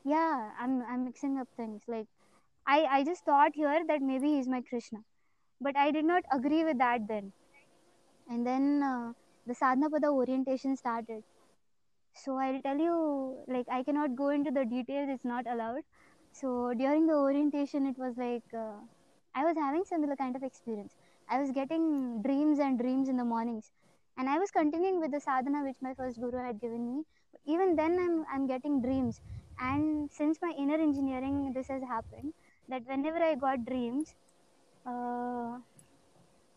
[0.06, 1.84] Yeah, I'm I'm mixing up things.
[1.88, 2.08] Like
[2.68, 5.00] I I just thought here that maybe he's my Krishna,
[5.62, 7.34] but I did not agree with that then.
[8.30, 9.14] And then uh,
[9.46, 11.24] the sadhana pada orientation started
[12.22, 12.96] so i'll tell you
[13.56, 15.84] like i cannot go into the details it's not allowed
[16.40, 18.78] so during the orientation it was like uh,
[19.36, 20.96] i was having similar kind of experience
[21.30, 21.86] i was getting
[22.28, 23.72] dreams and dreams in the mornings
[24.20, 27.04] and i was continuing with the sadhana which my first guru had given me.
[27.54, 29.22] Even then i'm, I'm getting dreams.
[29.60, 32.34] And since my inner engineering this has happened
[32.68, 34.14] that whenever i got dreams
[34.86, 35.58] uh,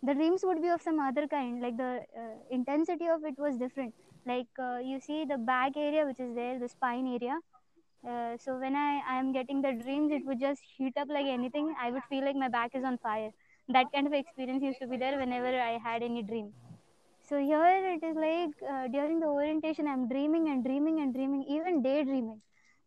[0.02, 1.92] the dreams would be of some other kind like the
[2.22, 3.94] uh, intensity of it was different.
[4.26, 7.38] Like uh, you see the back area which is there the spine area.
[8.08, 11.26] Uh, so when i i am getting the dreams it would just heat up like
[11.38, 11.72] anything.
[11.80, 13.30] I would feel like my back is on fire.
[13.68, 16.52] That kind of experience used to be there whenever i had any dream
[17.28, 21.42] so here it is like uh, during the orientation i'm dreaming and dreaming and dreaming
[21.56, 22.40] even daydreaming.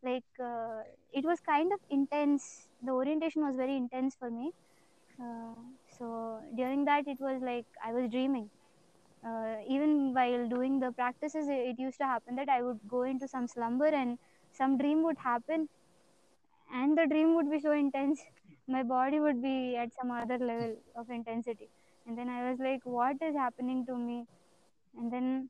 [0.04, 0.82] Like uh,
[1.12, 2.44] it was kind of intense.
[2.84, 4.52] The orientation was very intense for me.
[5.22, 5.56] Uh,
[5.98, 8.50] so during that it was like i was dreaming.
[9.28, 13.04] Uh, even while doing the practices it, it used to happen that i would go
[13.04, 14.18] into some slumber and
[14.52, 15.68] some dream would happen.
[16.72, 18.22] And the dream would be so intense
[18.68, 21.72] my body would be at some other level of intensity
[22.06, 24.26] and then i was like what is happening to me?
[24.98, 25.50] And then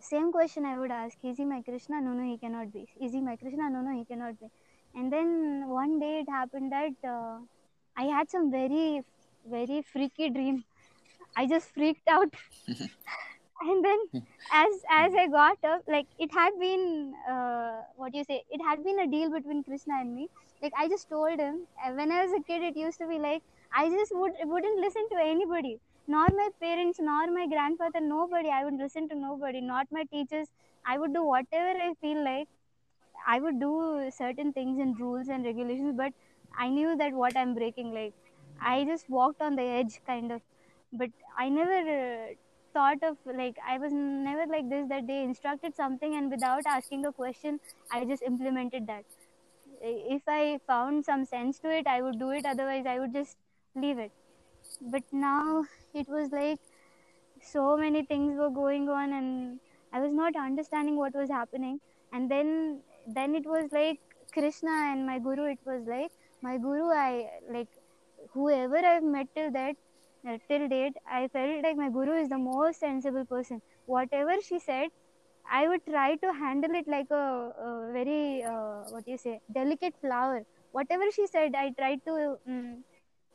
[0.00, 2.86] same question i would ask is he my krishna no no he cannot be.
[3.00, 4.46] Is he my krishna no no he cannot be.
[4.94, 7.38] And then one day it happened that uh,
[7.96, 9.02] i had some very
[9.48, 10.64] very freaky dream.
[11.36, 12.34] I just freaked out.
[13.68, 13.98] And then
[14.52, 18.62] as as i got up like it had been uh, what do you say it
[18.68, 20.28] had been a deal between krishna and me.
[20.62, 23.18] Like i just told him uh, when i was a kid it used to be
[23.18, 25.78] like i just would wouldn't listen to anybody.
[26.08, 28.48] Nor my parents nor my grandfather nobody.
[28.48, 29.60] I would listen to nobody.
[29.60, 30.48] Not my teachers.
[30.84, 32.48] I would do whatever i feel like.
[33.26, 36.12] I would do certain things and rules and regulations but
[36.58, 38.14] i knew that what i'm breaking like
[38.60, 40.42] i just walked on the edge kind of.
[40.92, 42.34] But i never uh,
[42.72, 47.06] thought of like i was never like this that they instructed something and without asking
[47.06, 47.58] a question
[47.90, 49.04] i just implemented that.
[49.82, 52.46] If i found some sense to it i would do it.
[52.46, 53.36] Otherwise i would just
[53.76, 54.12] leave it.
[54.80, 55.64] But now
[55.94, 56.58] it was like
[57.42, 59.60] so many things were going on and
[59.92, 61.80] i was not understanding what was happening.
[62.12, 64.00] And then then it was like
[64.32, 66.10] krishna and my guru it was like
[66.42, 67.68] my guru i like
[68.32, 69.76] whoever i've met till that
[70.28, 73.62] uh, till date i felt like my guru is the most sensible person.
[73.86, 74.88] Whatever she said
[75.50, 79.40] i would try to handle it like a, a very uh, what do you say
[79.52, 80.42] delicate flower.
[80.72, 82.84] Whatever she said i tried to um,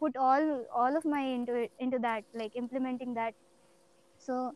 [0.02, 3.36] put all all of my into into that like implementing that.
[4.20, 4.54] So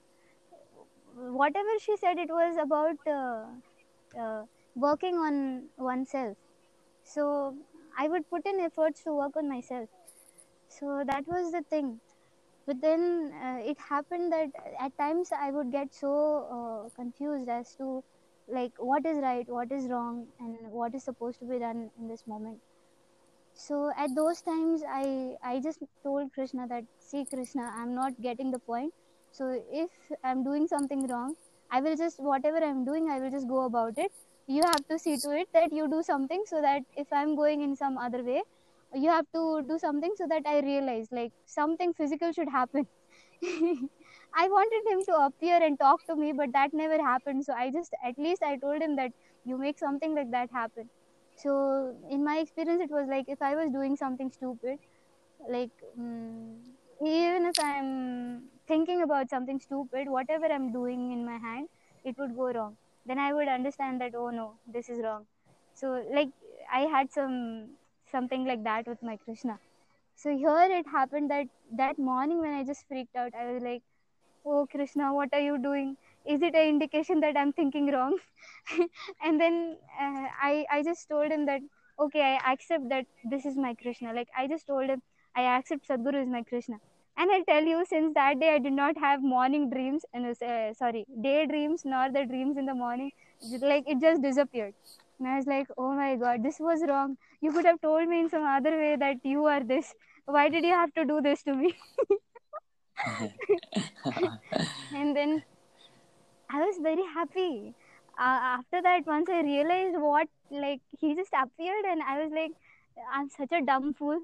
[1.16, 3.46] whatever she said it was about uh,
[4.22, 4.44] uh,
[4.76, 6.38] working on oneself.
[7.04, 7.56] So
[7.98, 9.90] i would put in efforts to work on myself.
[10.70, 12.02] So that was the thing.
[12.68, 16.12] But then uh, it happened that at times i would get so
[16.58, 18.04] uh, confused as to
[18.60, 22.08] like what is right what is wrong and what is supposed to be done in
[22.08, 22.60] this moment
[23.56, 28.52] so at those times i i just told krishna that see krishna i'm not getting
[28.52, 28.94] the point.
[29.32, 29.90] So if
[30.24, 31.36] i'm doing something wrong
[31.72, 34.12] i will just whatever i'm doing i will just go about it.
[34.48, 37.62] You have to see to it that you do something so that if i'm going
[37.62, 38.42] in some other way
[38.94, 42.86] you have to do something so that i realize like something physical should happen.
[44.38, 47.46] I wanted him to appear and talk to me but that never happened.
[47.46, 49.12] So i just at least i told him that
[49.46, 50.90] you make something like that happen
[51.36, 54.80] so in my experience it was like if i was doing something stupid
[55.50, 56.58] like um,
[57.02, 61.68] even if i'm thinking about something stupid whatever i'm doing in my hand
[62.04, 62.78] it would go wrong.
[63.06, 65.26] Then i would understand that oh no this is wrong.
[65.74, 66.30] So like
[66.72, 67.70] i had some
[68.12, 69.60] something like that with my krishna.
[70.16, 73.82] So here it happened that that morning when i just freaked out i was like
[74.46, 75.98] oh krishna what are you doing
[76.28, 78.18] is it an indication that i'm thinking wrong?
[79.24, 81.62] And then uh, i i just told him that
[82.06, 84.14] okay i accept that this is my krishna.
[84.14, 85.02] Like i just told him
[85.36, 86.78] i accept sadhguru is my krishna.
[87.18, 90.74] And i tell you since that day i did not have morning dreams and uh,
[90.74, 93.12] sorry day dreams nor the dreams in the morning
[93.62, 94.74] like it just disappeared.
[95.20, 97.18] And i was like oh my god this was wrong.
[97.42, 99.94] You could have told me in some other way that you are this.
[100.26, 101.76] Why did you have to do this to me?
[104.94, 105.44] And then
[106.56, 107.74] I was very happy.
[108.18, 112.52] Uh, after that, once I realized what, like, he just appeared, and I was like,
[113.14, 114.20] I'm such a dumb fool.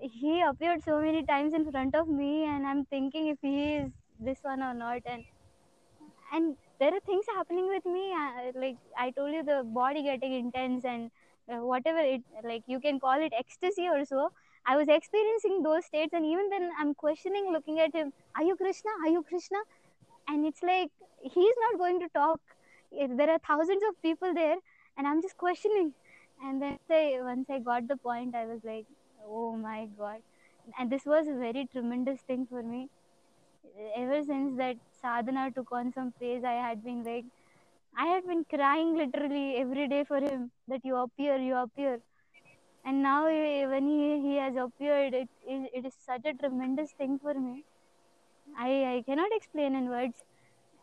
[0.00, 3.90] He appeared so many times in front of me, and I'm thinking if he is
[4.20, 5.02] this one or not.
[5.06, 5.24] And
[6.32, 8.12] and there are things happening with me.
[8.12, 11.10] Uh, like I told you, the body getting intense and
[11.50, 14.30] uh, whatever it like you can call it ecstasy or so.
[14.66, 18.12] I was experiencing those states, and even then, I'm questioning, looking at him.
[18.36, 18.90] Are you Krishna?
[19.04, 19.58] Are you Krishna?
[20.28, 20.90] And it's like
[21.22, 22.40] he's not going to talk.
[22.92, 24.56] There are thousands of people there
[24.96, 25.92] and i'm just questioning.
[26.42, 28.86] And then I, once i got the point i was like
[29.26, 30.20] oh my god.
[30.78, 32.88] And this was a very tremendous thing for me.
[33.96, 37.24] Ever since that sadhana took on some pace i had been like
[37.96, 42.00] i had been crying literally every day for him that you appear you appear.
[42.84, 46.92] And now eh, when he, he has appeared it, it, it is such a tremendous
[46.92, 47.64] thing for me
[48.58, 50.24] I, I cannot explain in words.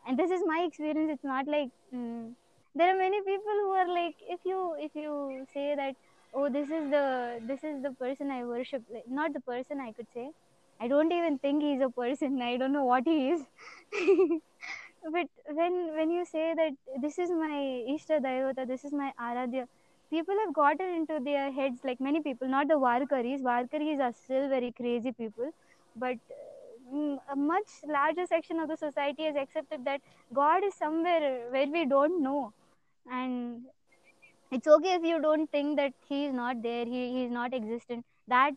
[0.06, 1.10] And this is my experience.
[1.12, 2.32] It's not like mm,
[2.74, 5.94] there are many people who are like if you if you say that
[6.34, 10.06] oh this is the this is the person i worship not the person i could
[10.14, 10.30] say.
[10.80, 12.42] I don't even think he's a person.
[12.42, 13.42] I don't know what he is.
[15.12, 16.72] But when when you say that
[17.02, 17.56] this is my
[17.94, 19.64] ishta devata this is my aradhya
[20.14, 23.42] people have gotten into their heads like many people not the varkaris.
[23.42, 25.50] Varkaris are still very crazy people.
[25.96, 26.16] But
[27.32, 30.00] a much larger section of the society has accepted that
[30.32, 32.52] God is somewhere where we don't know.
[33.10, 33.62] And
[34.50, 37.54] it's okay if you don't think that He is not there, He, he is not
[37.54, 38.04] existent.
[38.28, 38.54] that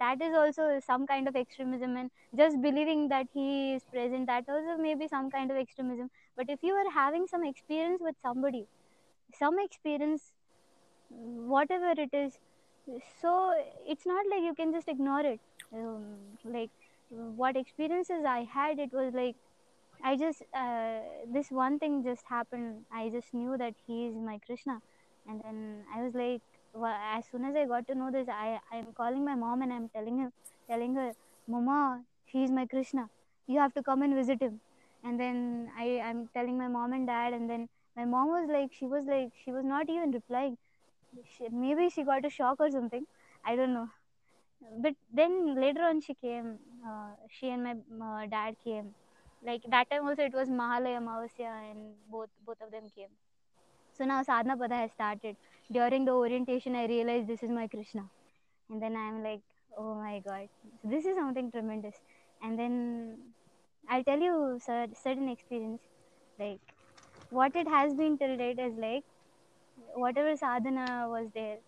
[0.00, 2.10] that is also some kind of extremism and
[2.40, 6.48] just believing that he is present that also may be some kind of extremism but
[6.48, 8.62] if you are having some experience with somebody
[9.40, 10.32] some experience
[11.54, 12.38] whatever it is
[13.20, 13.32] so
[13.86, 15.40] it's not like you can just ignore it
[15.72, 16.04] um,
[16.44, 16.70] like
[17.10, 19.36] what experiences i had it was like
[20.04, 21.00] i just uh,
[21.36, 22.84] this one thing just happened.
[22.92, 24.80] I just knew that he is my krishna.
[25.26, 26.42] And then i was like
[26.74, 29.72] well, as soon as i got to know this i i'm calling my mom and
[29.72, 30.32] i'm telling him
[30.70, 31.12] telling her
[31.48, 33.08] mama he is my krishna.
[33.46, 34.60] You have to come and visit him.
[35.04, 38.72] And then i i'm telling my mom and dad and then my mom was like
[38.72, 40.56] she was like she was not even replying.
[41.36, 43.06] She, maybe she got a shock or something.
[43.44, 43.88] I don't know.
[44.78, 47.62] But then later on she came uh, she and
[47.98, 48.94] my uh, dad came.
[49.44, 53.12] Like that time also it was mahalaya Amavasya and both both of them came.
[53.98, 55.36] So now sadhana pada has started.
[55.72, 58.04] During the orientation i realized this is my krishna.
[58.70, 59.42] And then i'm like
[59.78, 60.48] oh my god.
[60.82, 61.96] So this is something tremendous.
[62.42, 62.76] And then
[63.88, 65.82] i'll tell you certain experience.
[66.38, 66.60] Like
[67.30, 69.04] what it has been till date is like
[69.94, 71.58] whatever sadhana was there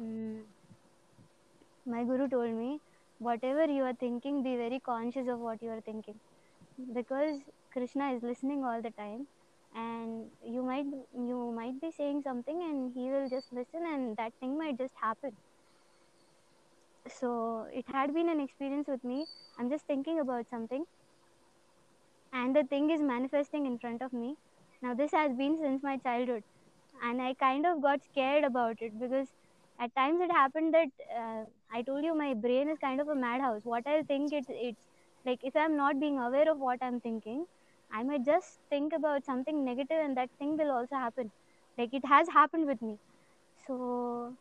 [0.00, 0.42] mm,
[1.92, 2.80] my guru told me
[3.22, 6.20] whatever you are thinking be very conscious of what you are thinking.
[6.94, 7.40] Because
[7.72, 9.26] krishna is listening all the time
[9.74, 10.86] and you might
[11.30, 14.94] you might be saying something and he will just listen and that thing might just
[15.00, 15.36] happen.
[17.06, 19.26] So it had been an experience with me.
[19.58, 20.84] I'm just thinking about something
[22.32, 24.36] and the thing is manifesting in front of me.
[24.82, 26.44] Now this has been since my childhood
[27.02, 29.28] and i kind of got scared about it because
[29.78, 30.88] at times it happened that
[31.20, 33.62] uh, i told you my brain is kind of a madhouse.
[33.64, 34.86] What i think it, it's
[35.26, 37.46] like if i'm not being aware of what i'm thinking
[37.92, 41.30] i might just think about something negative and that thing will also happen.
[41.78, 42.98] Like it has happened with me.
[43.66, 44.36] So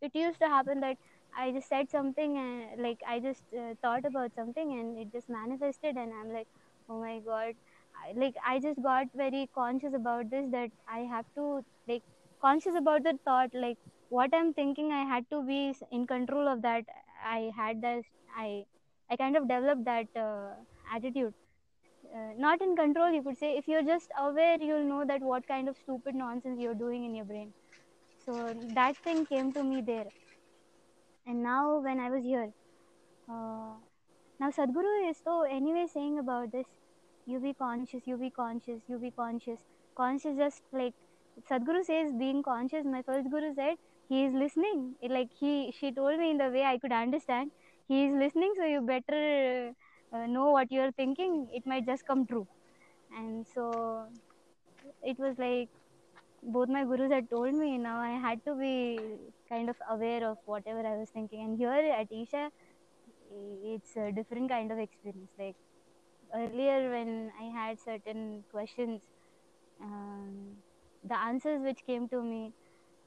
[0.00, 0.96] it used to happen that
[1.36, 5.28] i just said something and like i just uh, thought about something and it just
[5.28, 6.48] manifested and i'm like
[6.88, 7.54] oh my god.
[8.02, 12.02] I, like i just got very conscious about this that i have to like
[12.40, 13.78] conscious about the thought like
[14.08, 16.84] what i'm thinking i had to be in control of that.
[17.24, 18.02] I had that
[18.36, 18.64] i
[19.10, 20.50] i kind of developed that uh,
[20.94, 21.34] attitude.
[22.14, 23.56] Uh, not in control you could say.
[23.58, 27.14] If you're just aware you'll know that what kind of stupid nonsense you're doing in
[27.14, 27.52] your brain.
[28.24, 30.06] So that thing came to me there.
[31.26, 32.52] And now when i was here
[33.28, 33.74] uh,
[34.40, 36.66] now sadhguru is so anyway saying about this
[37.26, 39.60] you be conscious you be conscious you be conscious.
[39.96, 40.94] Conscious just like
[41.50, 43.76] sadhguru says being conscious my first guru said
[44.08, 44.96] he is listening.
[45.00, 47.52] It, like he she told me in the way i could understand.
[47.88, 49.72] He is listening so you better
[50.12, 51.48] uh, know what you are thinking.
[51.52, 52.46] It might just come true.
[53.10, 54.08] And so
[55.02, 55.70] it was like
[56.42, 58.74] both my gurus had told me now i had to be
[59.48, 61.42] kind of aware of whatever i was thinking.
[61.44, 62.50] And here at isha
[63.72, 65.30] it's a different kind of experience.
[65.38, 65.56] Like
[66.34, 69.02] earlier when i had certain questions
[69.82, 70.56] um,
[71.04, 72.52] the answers which came to me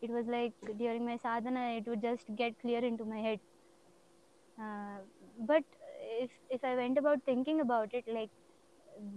[0.01, 3.39] it was like during my sadhana it would just get clear into my head.
[4.61, 4.99] Uh,
[5.47, 5.63] but
[6.21, 8.29] if if i went about thinking about it like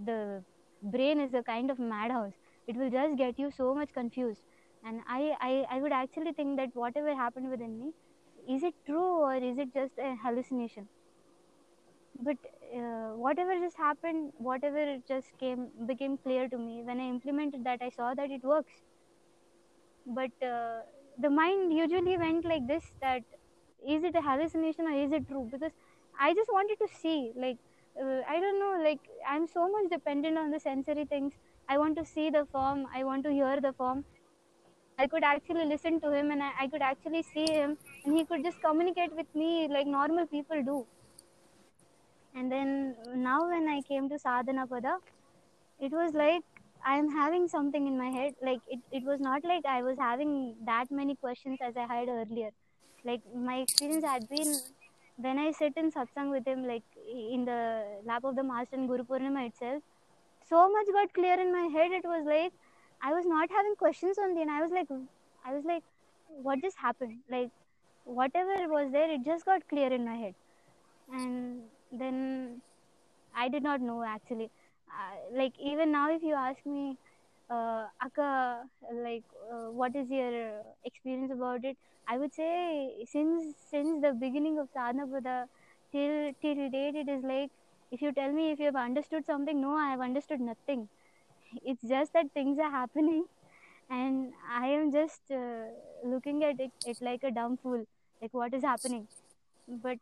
[0.09, 0.43] the
[0.95, 2.33] brain is a kind of madhouse.
[2.67, 4.43] It will just get you so much confused.
[4.83, 7.93] And I, I i would actually think that whatever happened within me
[8.57, 10.89] is it true or is it just a hallucination?
[12.15, 12.37] But
[12.75, 17.83] uh, whatever just happened whatever just came became clear to me when i implemented that
[17.83, 18.81] i saw that it works
[20.05, 20.81] but uh,
[21.17, 23.23] the mind usually went like this that
[23.87, 25.47] is it a hallucination or is it true?
[25.51, 25.71] Because
[26.19, 27.57] i just wanted to see like
[28.01, 31.33] uh, i don't know like i'm so much dependent on the sensory things.
[31.67, 32.87] I want to see the form.
[32.93, 34.03] I want to hear the form.
[34.97, 38.25] I could actually listen to him and I, I could actually see him and he
[38.25, 40.87] could just communicate with me like normal people do.
[42.35, 44.93] And then now when i came to sadhana pada
[45.87, 46.52] it was like
[46.85, 49.97] i am having something in my head like it, it was not like i was
[49.97, 52.51] having that many questions as i had earlier.
[53.05, 54.51] Like my experience had been
[55.17, 56.83] when i sit in satsang with him like
[57.33, 57.61] in the
[58.05, 59.83] lap of the master in guru purnima itself
[60.49, 61.91] so much got clear in my head.
[61.91, 62.53] It was like
[63.01, 64.87] i was not having questions only and i was like
[65.45, 65.83] i was like
[66.41, 67.19] what just happened?
[67.29, 67.49] Like
[68.05, 70.35] whatever was there it just got clear in my head.
[71.13, 71.61] And
[71.91, 72.61] then
[73.35, 74.49] I did not know actually.
[74.93, 76.97] Uh, like even now, if you ask me,
[77.49, 78.63] uh, Akka,
[78.93, 81.77] like uh, what is your experience about it?
[82.07, 85.35] I would say since since the beginning of sadhana pada
[85.91, 87.51] till till date, it is like
[87.91, 90.89] if you tell me if you have understood something, no, I have understood nothing.
[91.63, 93.25] It's just that things are happening,
[93.89, 95.65] and I am just uh,
[96.05, 97.85] looking at it, it like a dumb fool,
[98.21, 99.07] like what is happening
[99.67, 99.97] but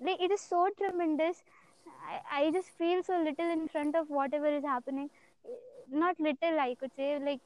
[0.00, 1.42] like it is so tremendous
[2.10, 5.10] I, I just feel so little in front of whatever is happening.
[5.90, 7.40] Not little i could say like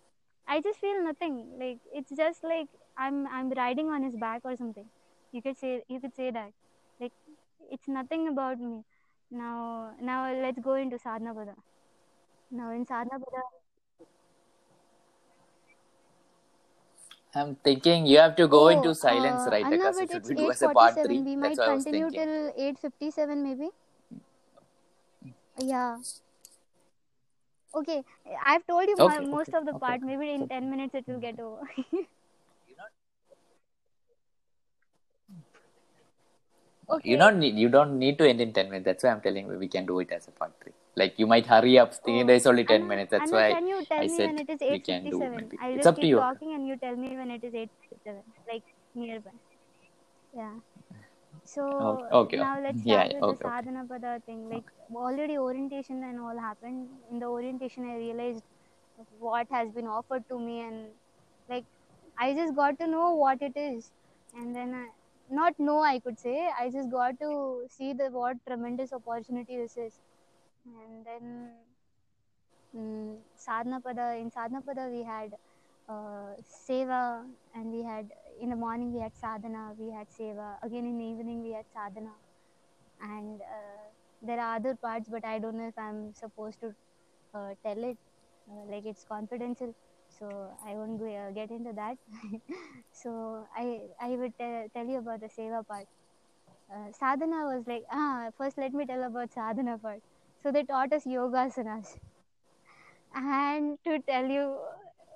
[0.48, 1.36] i just feel nothing.
[1.58, 4.86] Like it's just like i'm i'm riding on his back or something.
[5.32, 6.52] You could say you could say that.
[7.00, 7.12] Like
[7.70, 8.82] it's nothing about me.
[9.30, 11.56] Now now let's go into sadhana pada
[12.50, 13.42] now in sadhana pada
[17.34, 19.64] I'm thinking you have to go Oh, into silence, uh, right?
[19.66, 21.18] Anna, Because it should we do as a part three.
[21.24, 23.70] We might That's what I was continue till 8:57 maybe.
[25.58, 25.98] Yeah.
[27.74, 28.04] Okay,
[28.44, 30.02] I've told you mo- Okay, most okay, of the okay, part.
[30.02, 31.62] Maybe in 10 minutes it will get over.
[36.90, 37.12] Okay.
[37.12, 38.84] You don't need you don't need to end in ten minutes.
[38.86, 40.72] That's why I'm telling you we can do it as a part three.
[40.96, 43.10] Like you might hurry up Oh, there's only ten Anna, minutes.
[43.12, 45.28] That's Anna, why can you tell I me said when it is we can do
[45.28, 45.32] 8:57?
[45.34, 45.58] maybe.
[45.60, 46.24] I'll It's just up to keep you.
[46.24, 49.30] talking and you tell me when it is 8:57, like nearby.
[50.34, 50.54] Yeah.
[51.46, 52.38] So Okay, okay.
[52.38, 53.44] now let's start yeah, with okay, the okay.
[53.44, 54.48] sadhana pada thing.
[54.50, 56.88] Like already orientation and all happened.
[57.10, 58.44] In the orientation, I realized
[59.18, 60.88] what has been offered to me, and
[61.48, 61.64] like
[62.18, 63.92] I just got to know what it is,
[64.34, 64.86] and then I,
[65.30, 67.32] not know I could say I just got to
[67.68, 69.98] see the what tremendous opportunity this is,
[70.66, 71.50] and then
[72.74, 75.32] mm, sadhana pada in sadhana pada we had
[75.88, 76.34] uh,
[76.66, 77.02] seva
[77.54, 78.10] and we had
[78.40, 81.66] in the morning we had sadhana we had seva again in the evening we had
[81.72, 82.14] sadhana.
[83.00, 83.84] And uh,
[84.22, 86.74] there are other parts but i don't know if i'm supposed to
[87.34, 87.98] uh, tell it.
[88.50, 89.74] Uh, like it's confidential
[90.08, 90.28] so
[90.66, 91.96] i won't go, uh, get into that.
[93.02, 93.66] So i
[94.00, 95.86] i would te- tell you about the seva part.
[96.74, 100.02] Uh, sadhana was like ah first let me tell about sadhana part.
[100.42, 101.96] So they taught us yoga yogasanas.
[103.14, 104.60] And to tell you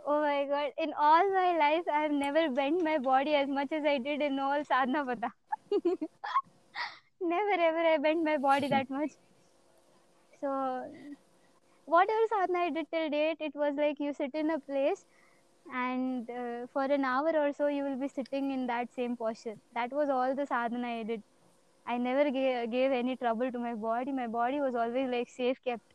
[0.07, 0.73] oh my god.
[0.79, 4.23] In all my life i have never bent my body as much as i did
[4.23, 5.31] in all sadhana pada
[7.33, 9.13] never ever i bent my body that much.
[10.41, 10.51] So
[11.95, 15.05] whatever sadhana i did till date it was like you sit in a place
[15.75, 19.57] and uh, for an hour or so you will be sitting in that same posture.
[19.75, 21.23] That was all the sadhana i did.
[21.87, 24.13] I never gave, gave any trouble to my body.
[24.13, 25.95] My body was always like safe kept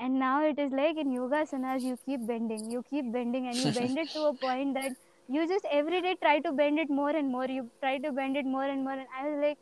[0.00, 3.56] and now it is like in yoga asanas you keep bending you keep bending and
[3.56, 4.92] you bend it to a point that
[5.28, 7.46] you just every day try to bend it more and more.
[7.46, 8.92] You try to bend it more and more.
[8.92, 9.58] And i was like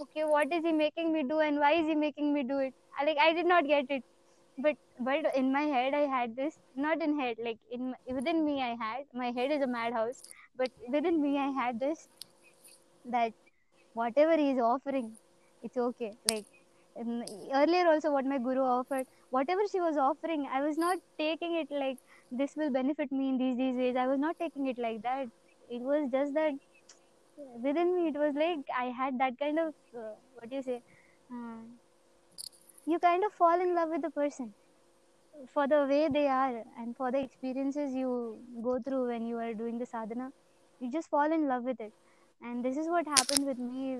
[0.00, 2.74] okay what is he making me do and why is he making me do it?
[2.98, 4.02] I, like i did not get it.
[4.58, 8.62] But but in my head i had this not in head like in within me
[8.62, 10.22] i had my head is a madhouse
[10.58, 12.06] but within me i had this
[13.06, 13.32] that
[13.94, 15.12] whatever he is offering
[15.62, 16.12] it's okay.
[16.30, 16.44] Like
[17.54, 19.06] earlier also what my guru offered
[19.36, 21.98] whatever she was offering i was not taking it like
[22.40, 23.96] this will benefit me in these these ways.
[23.96, 25.26] I was not taking it like that.
[25.70, 26.52] It was just that
[27.62, 30.82] within me it was like i had that kind of uh, what do you say?
[31.30, 31.60] Uh,
[32.86, 34.52] you kind of fall in love with the person
[35.52, 39.54] for the way they are and for the experiences you go through when you are
[39.54, 40.30] doing the sadhana.
[40.80, 41.92] You just fall in love with it.
[42.42, 43.98] And this is what happened with me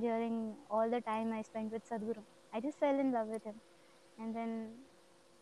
[0.00, 2.22] during all the time i spent with sadhguru.
[2.52, 3.54] I just fell in love with him
[4.18, 4.70] and then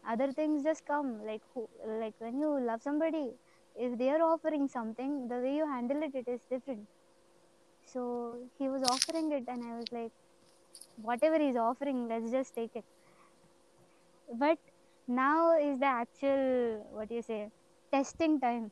[0.08, 1.68] other things just come like who,
[2.02, 3.30] like when you love somebody
[3.76, 6.86] if they are offering something the way you handle it it is different.
[7.86, 10.12] So he was offering it and i was like
[11.02, 12.84] whatever he's offering let's just take it.
[14.32, 14.58] But
[15.08, 17.50] now is the actual what do you say
[17.92, 18.70] testing time.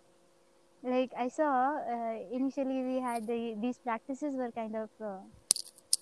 [0.82, 5.18] Like i saw uh, initially we had the, these practices were kind of uh,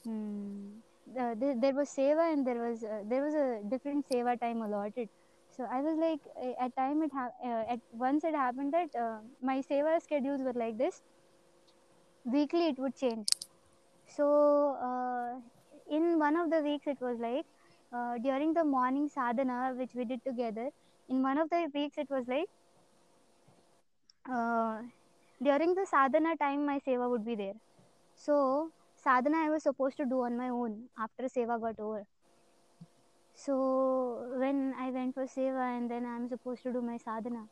[0.04, 0.80] hmm,
[1.18, 4.62] uh, there, there was seva and there was uh, there was a different seva time
[4.62, 5.08] allotted.
[5.56, 8.94] So i was like uh, at time it ha- uh, at once it happened that
[9.06, 11.02] uh, my seva schedules were like this.
[12.24, 13.26] Weekly it would change.
[14.06, 14.26] So
[15.90, 17.46] in one of the weeks it was like
[18.22, 20.70] during the morning sadhana which we did together
[21.08, 22.48] in one of the weeks it was like
[25.42, 27.54] during the sadhana time my seva would be there.
[28.14, 28.70] So
[29.04, 32.04] sadhana i was supposed to do on my own after seva got over.
[33.34, 33.54] So
[34.40, 37.44] when i went for seva and then i'm supposed to do my sadhana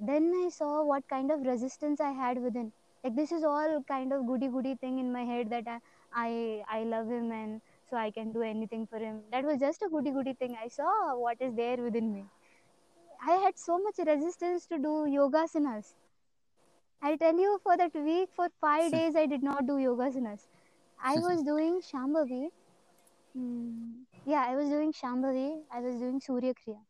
[0.00, 2.72] then i saw what kind of resistance i had within.
[3.04, 5.80] Like this is all kind of goody goody thing in my head that I,
[6.12, 7.60] I i love him and
[7.90, 9.20] so i can do anything for him.
[9.30, 10.56] That was just a goody goody thing.
[10.62, 12.24] I saw what is there within me.
[13.26, 15.94] I had so much resistance to do yogasanas.
[17.02, 20.46] I'll tell you for that week for 5 days i did not do yogasanas
[21.10, 22.48] i was doing shambhavi.
[23.36, 25.48] Mm, yeah i was doing shambhavi.
[25.70, 26.80] I was doing surya kriya.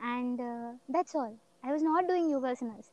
[0.00, 1.38] And uh, that's all.
[1.64, 2.90] I was not doing yogasanas.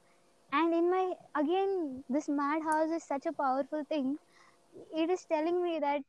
[0.51, 4.17] And in my again this madhouse is such a powerful thing.
[4.95, 6.01] It is telling me that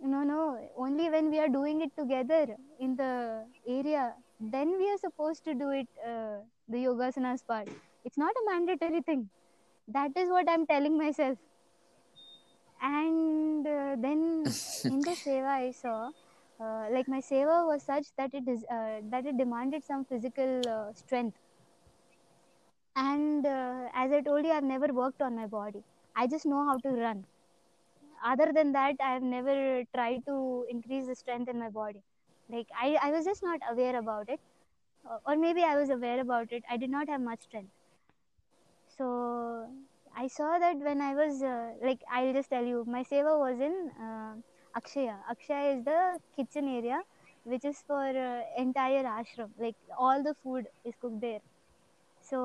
[0.00, 0.42] no no
[0.76, 2.44] only when we are doing it together
[2.80, 3.12] in the
[3.68, 6.38] area then we are supposed to do it uh,
[6.68, 7.68] the yogasanas part.
[8.04, 9.30] It's not a mandatory thing.
[9.88, 11.38] That is what i'm telling myself
[12.80, 14.54] and uh, then
[14.88, 16.10] in the seva i saw
[16.60, 20.66] uh, like my seva was such that it is uh, that it demanded some physical
[20.68, 21.36] uh, strength.
[22.96, 25.84] And uh, as i told you i've never worked on my body.
[26.16, 27.24] I just know how to run.
[28.24, 32.02] Other than that i've never tried to increase the strength in my body.
[32.48, 34.40] Like i, I was just not aware about it.
[35.26, 36.64] Or maybe i was aware about it.
[36.70, 37.72] I did not have much strength.
[38.96, 39.68] So
[40.22, 43.58] i saw that when i was uh, like i'll just tell you my seva was
[43.68, 43.74] in
[44.06, 44.32] uh,
[44.78, 45.16] akshaya.
[45.32, 46.00] Akshaya is the
[46.36, 47.00] kitchen area
[47.44, 49.50] which is for uh, entire ashram.
[49.58, 51.40] Like all the food is cooked there.
[52.30, 52.38] So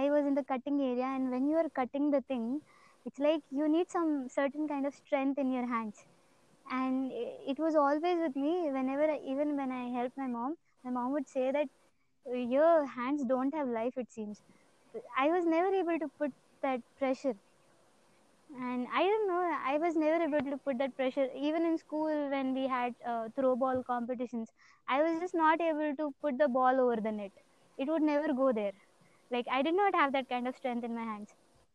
[0.00, 2.60] i was in the cutting area and when you are cutting the thing
[3.06, 5.96] it's like you need some certain kind of strength in your hands.
[6.70, 10.90] And it was always with me whenever I, even when i helped my mom my
[10.90, 11.68] mom would say that
[12.56, 14.42] your hands don't have life it seems.
[15.18, 16.32] I was never able to put
[16.62, 17.36] that pressure.
[18.60, 19.42] And i don't know
[19.72, 21.28] i was never able to put that pressure.
[21.34, 24.52] Even in school when we had uh, throw ball competitions
[24.86, 27.32] i was just not able to put the ball over the net.
[27.78, 28.72] It would never go there.
[29.30, 31.34] Like i did not have that kind of strength in my hands.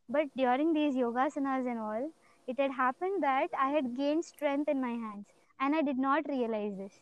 [0.10, 2.12] But during these yogasanas and all
[2.48, 5.28] it had happened that i had gained strength in my hands.
[5.60, 7.02] And i did not realize this.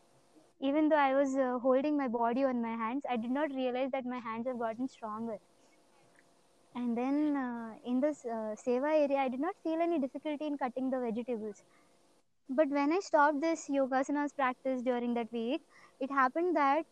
[0.61, 3.91] Even though i was uh, holding my body on my hands i did not realize
[3.91, 5.39] that my hands have gotten stronger
[6.75, 10.57] and then uh, in this uh, seva area i did not feel any difficulty in
[10.57, 11.63] cutting the vegetables.
[12.49, 15.61] But when i stopped this yogasanas practice during that week
[15.99, 16.85] it happened that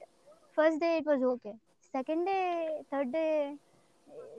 [0.56, 1.56] first day it was okay.
[1.92, 3.58] Second day third day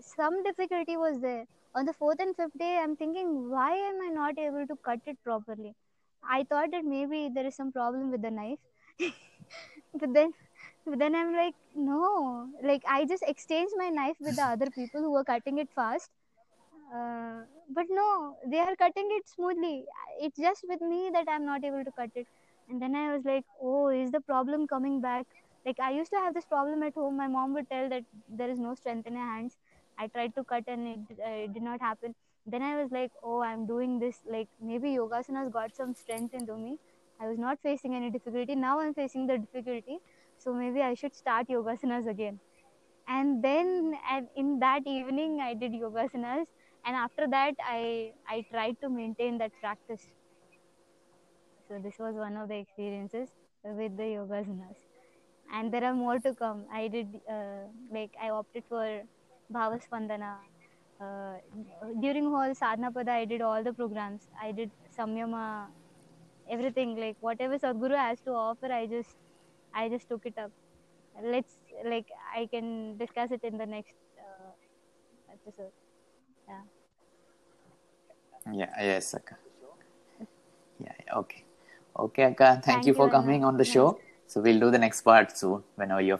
[0.00, 1.46] some difficulty was there.
[1.74, 5.00] On the fourth and fifth day i'm thinking why am i not able to cut
[5.06, 5.74] it properly?
[6.22, 8.58] I thought that maybe there is some problem with the knife.
[9.94, 10.32] But then
[10.86, 12.48] but then i'm like no.
[12.62, 16.10] Like i just exchanged my knife with the other people who were cutting it fast.
[16.94, 19.84] Uh, but no they are cutting it smoothly.
[20.20, 22.26] It's just with me that i'm not able to cut it.
[22.68, 25.26] And then i was like oh is the problem coming back?
[25.64, 27.16] Like i used to have this problem at home.
[27.16, 29.56] My mom would tell that there is no strength in her hands.
[29.98, 32.14] I tried to cut and it, uh, it did not happen.
[32.46, 34.18] Then i was like oh i'm doing this.
[34.28, 36.78] Like maybe Yogasana's got some strength into me.
[37.20, 38.54] I was not facing any difficulty.
[38.54, 39.98] Now i'm facing the difficulty
[40.44, 42.40] so maybe i should start yogasanas again.
[43.08, 46.46] And then and in that evening i did yogasanas.
[46.84, 50.06] And after that i i tried to maintain that practice.
[51.68, 53.30] So this was one of the experiences
[53.64, 54.78] with the yogasanas.
[55.52, 56.66] And there are more to come.
[56.72, 59.02] I did uh, like i opted for
[59.52, 60.32] bhavaspandana
[61.00, 61.36] uh,
[62.00, 64.28] during whole sadhana i did all the programs.
[64.40, 65.68] I did samyama
[66.50, 66.96] everything.
[66.96, 69.16] Like whatever sadhguru has to offer i just
[69.74, 70.50] i just took it up
[71.22, 74.52] let's like i can discuss it in the next uh,
[75.32, 75.72] episode
[76.48, 76.62] yeah
[78.52, 79.36] Yeah, yes, Akka.
[80.78, 81.44] Yeah, okay.
[81.98, 83.10] Okay, Akka, thank, Thank you you, for Anna.
[83.10, 83.72] coming on the Nice.
[83.72, 83.98] show.
[84.26, 86.18] So we'll do the next part soon whenever you're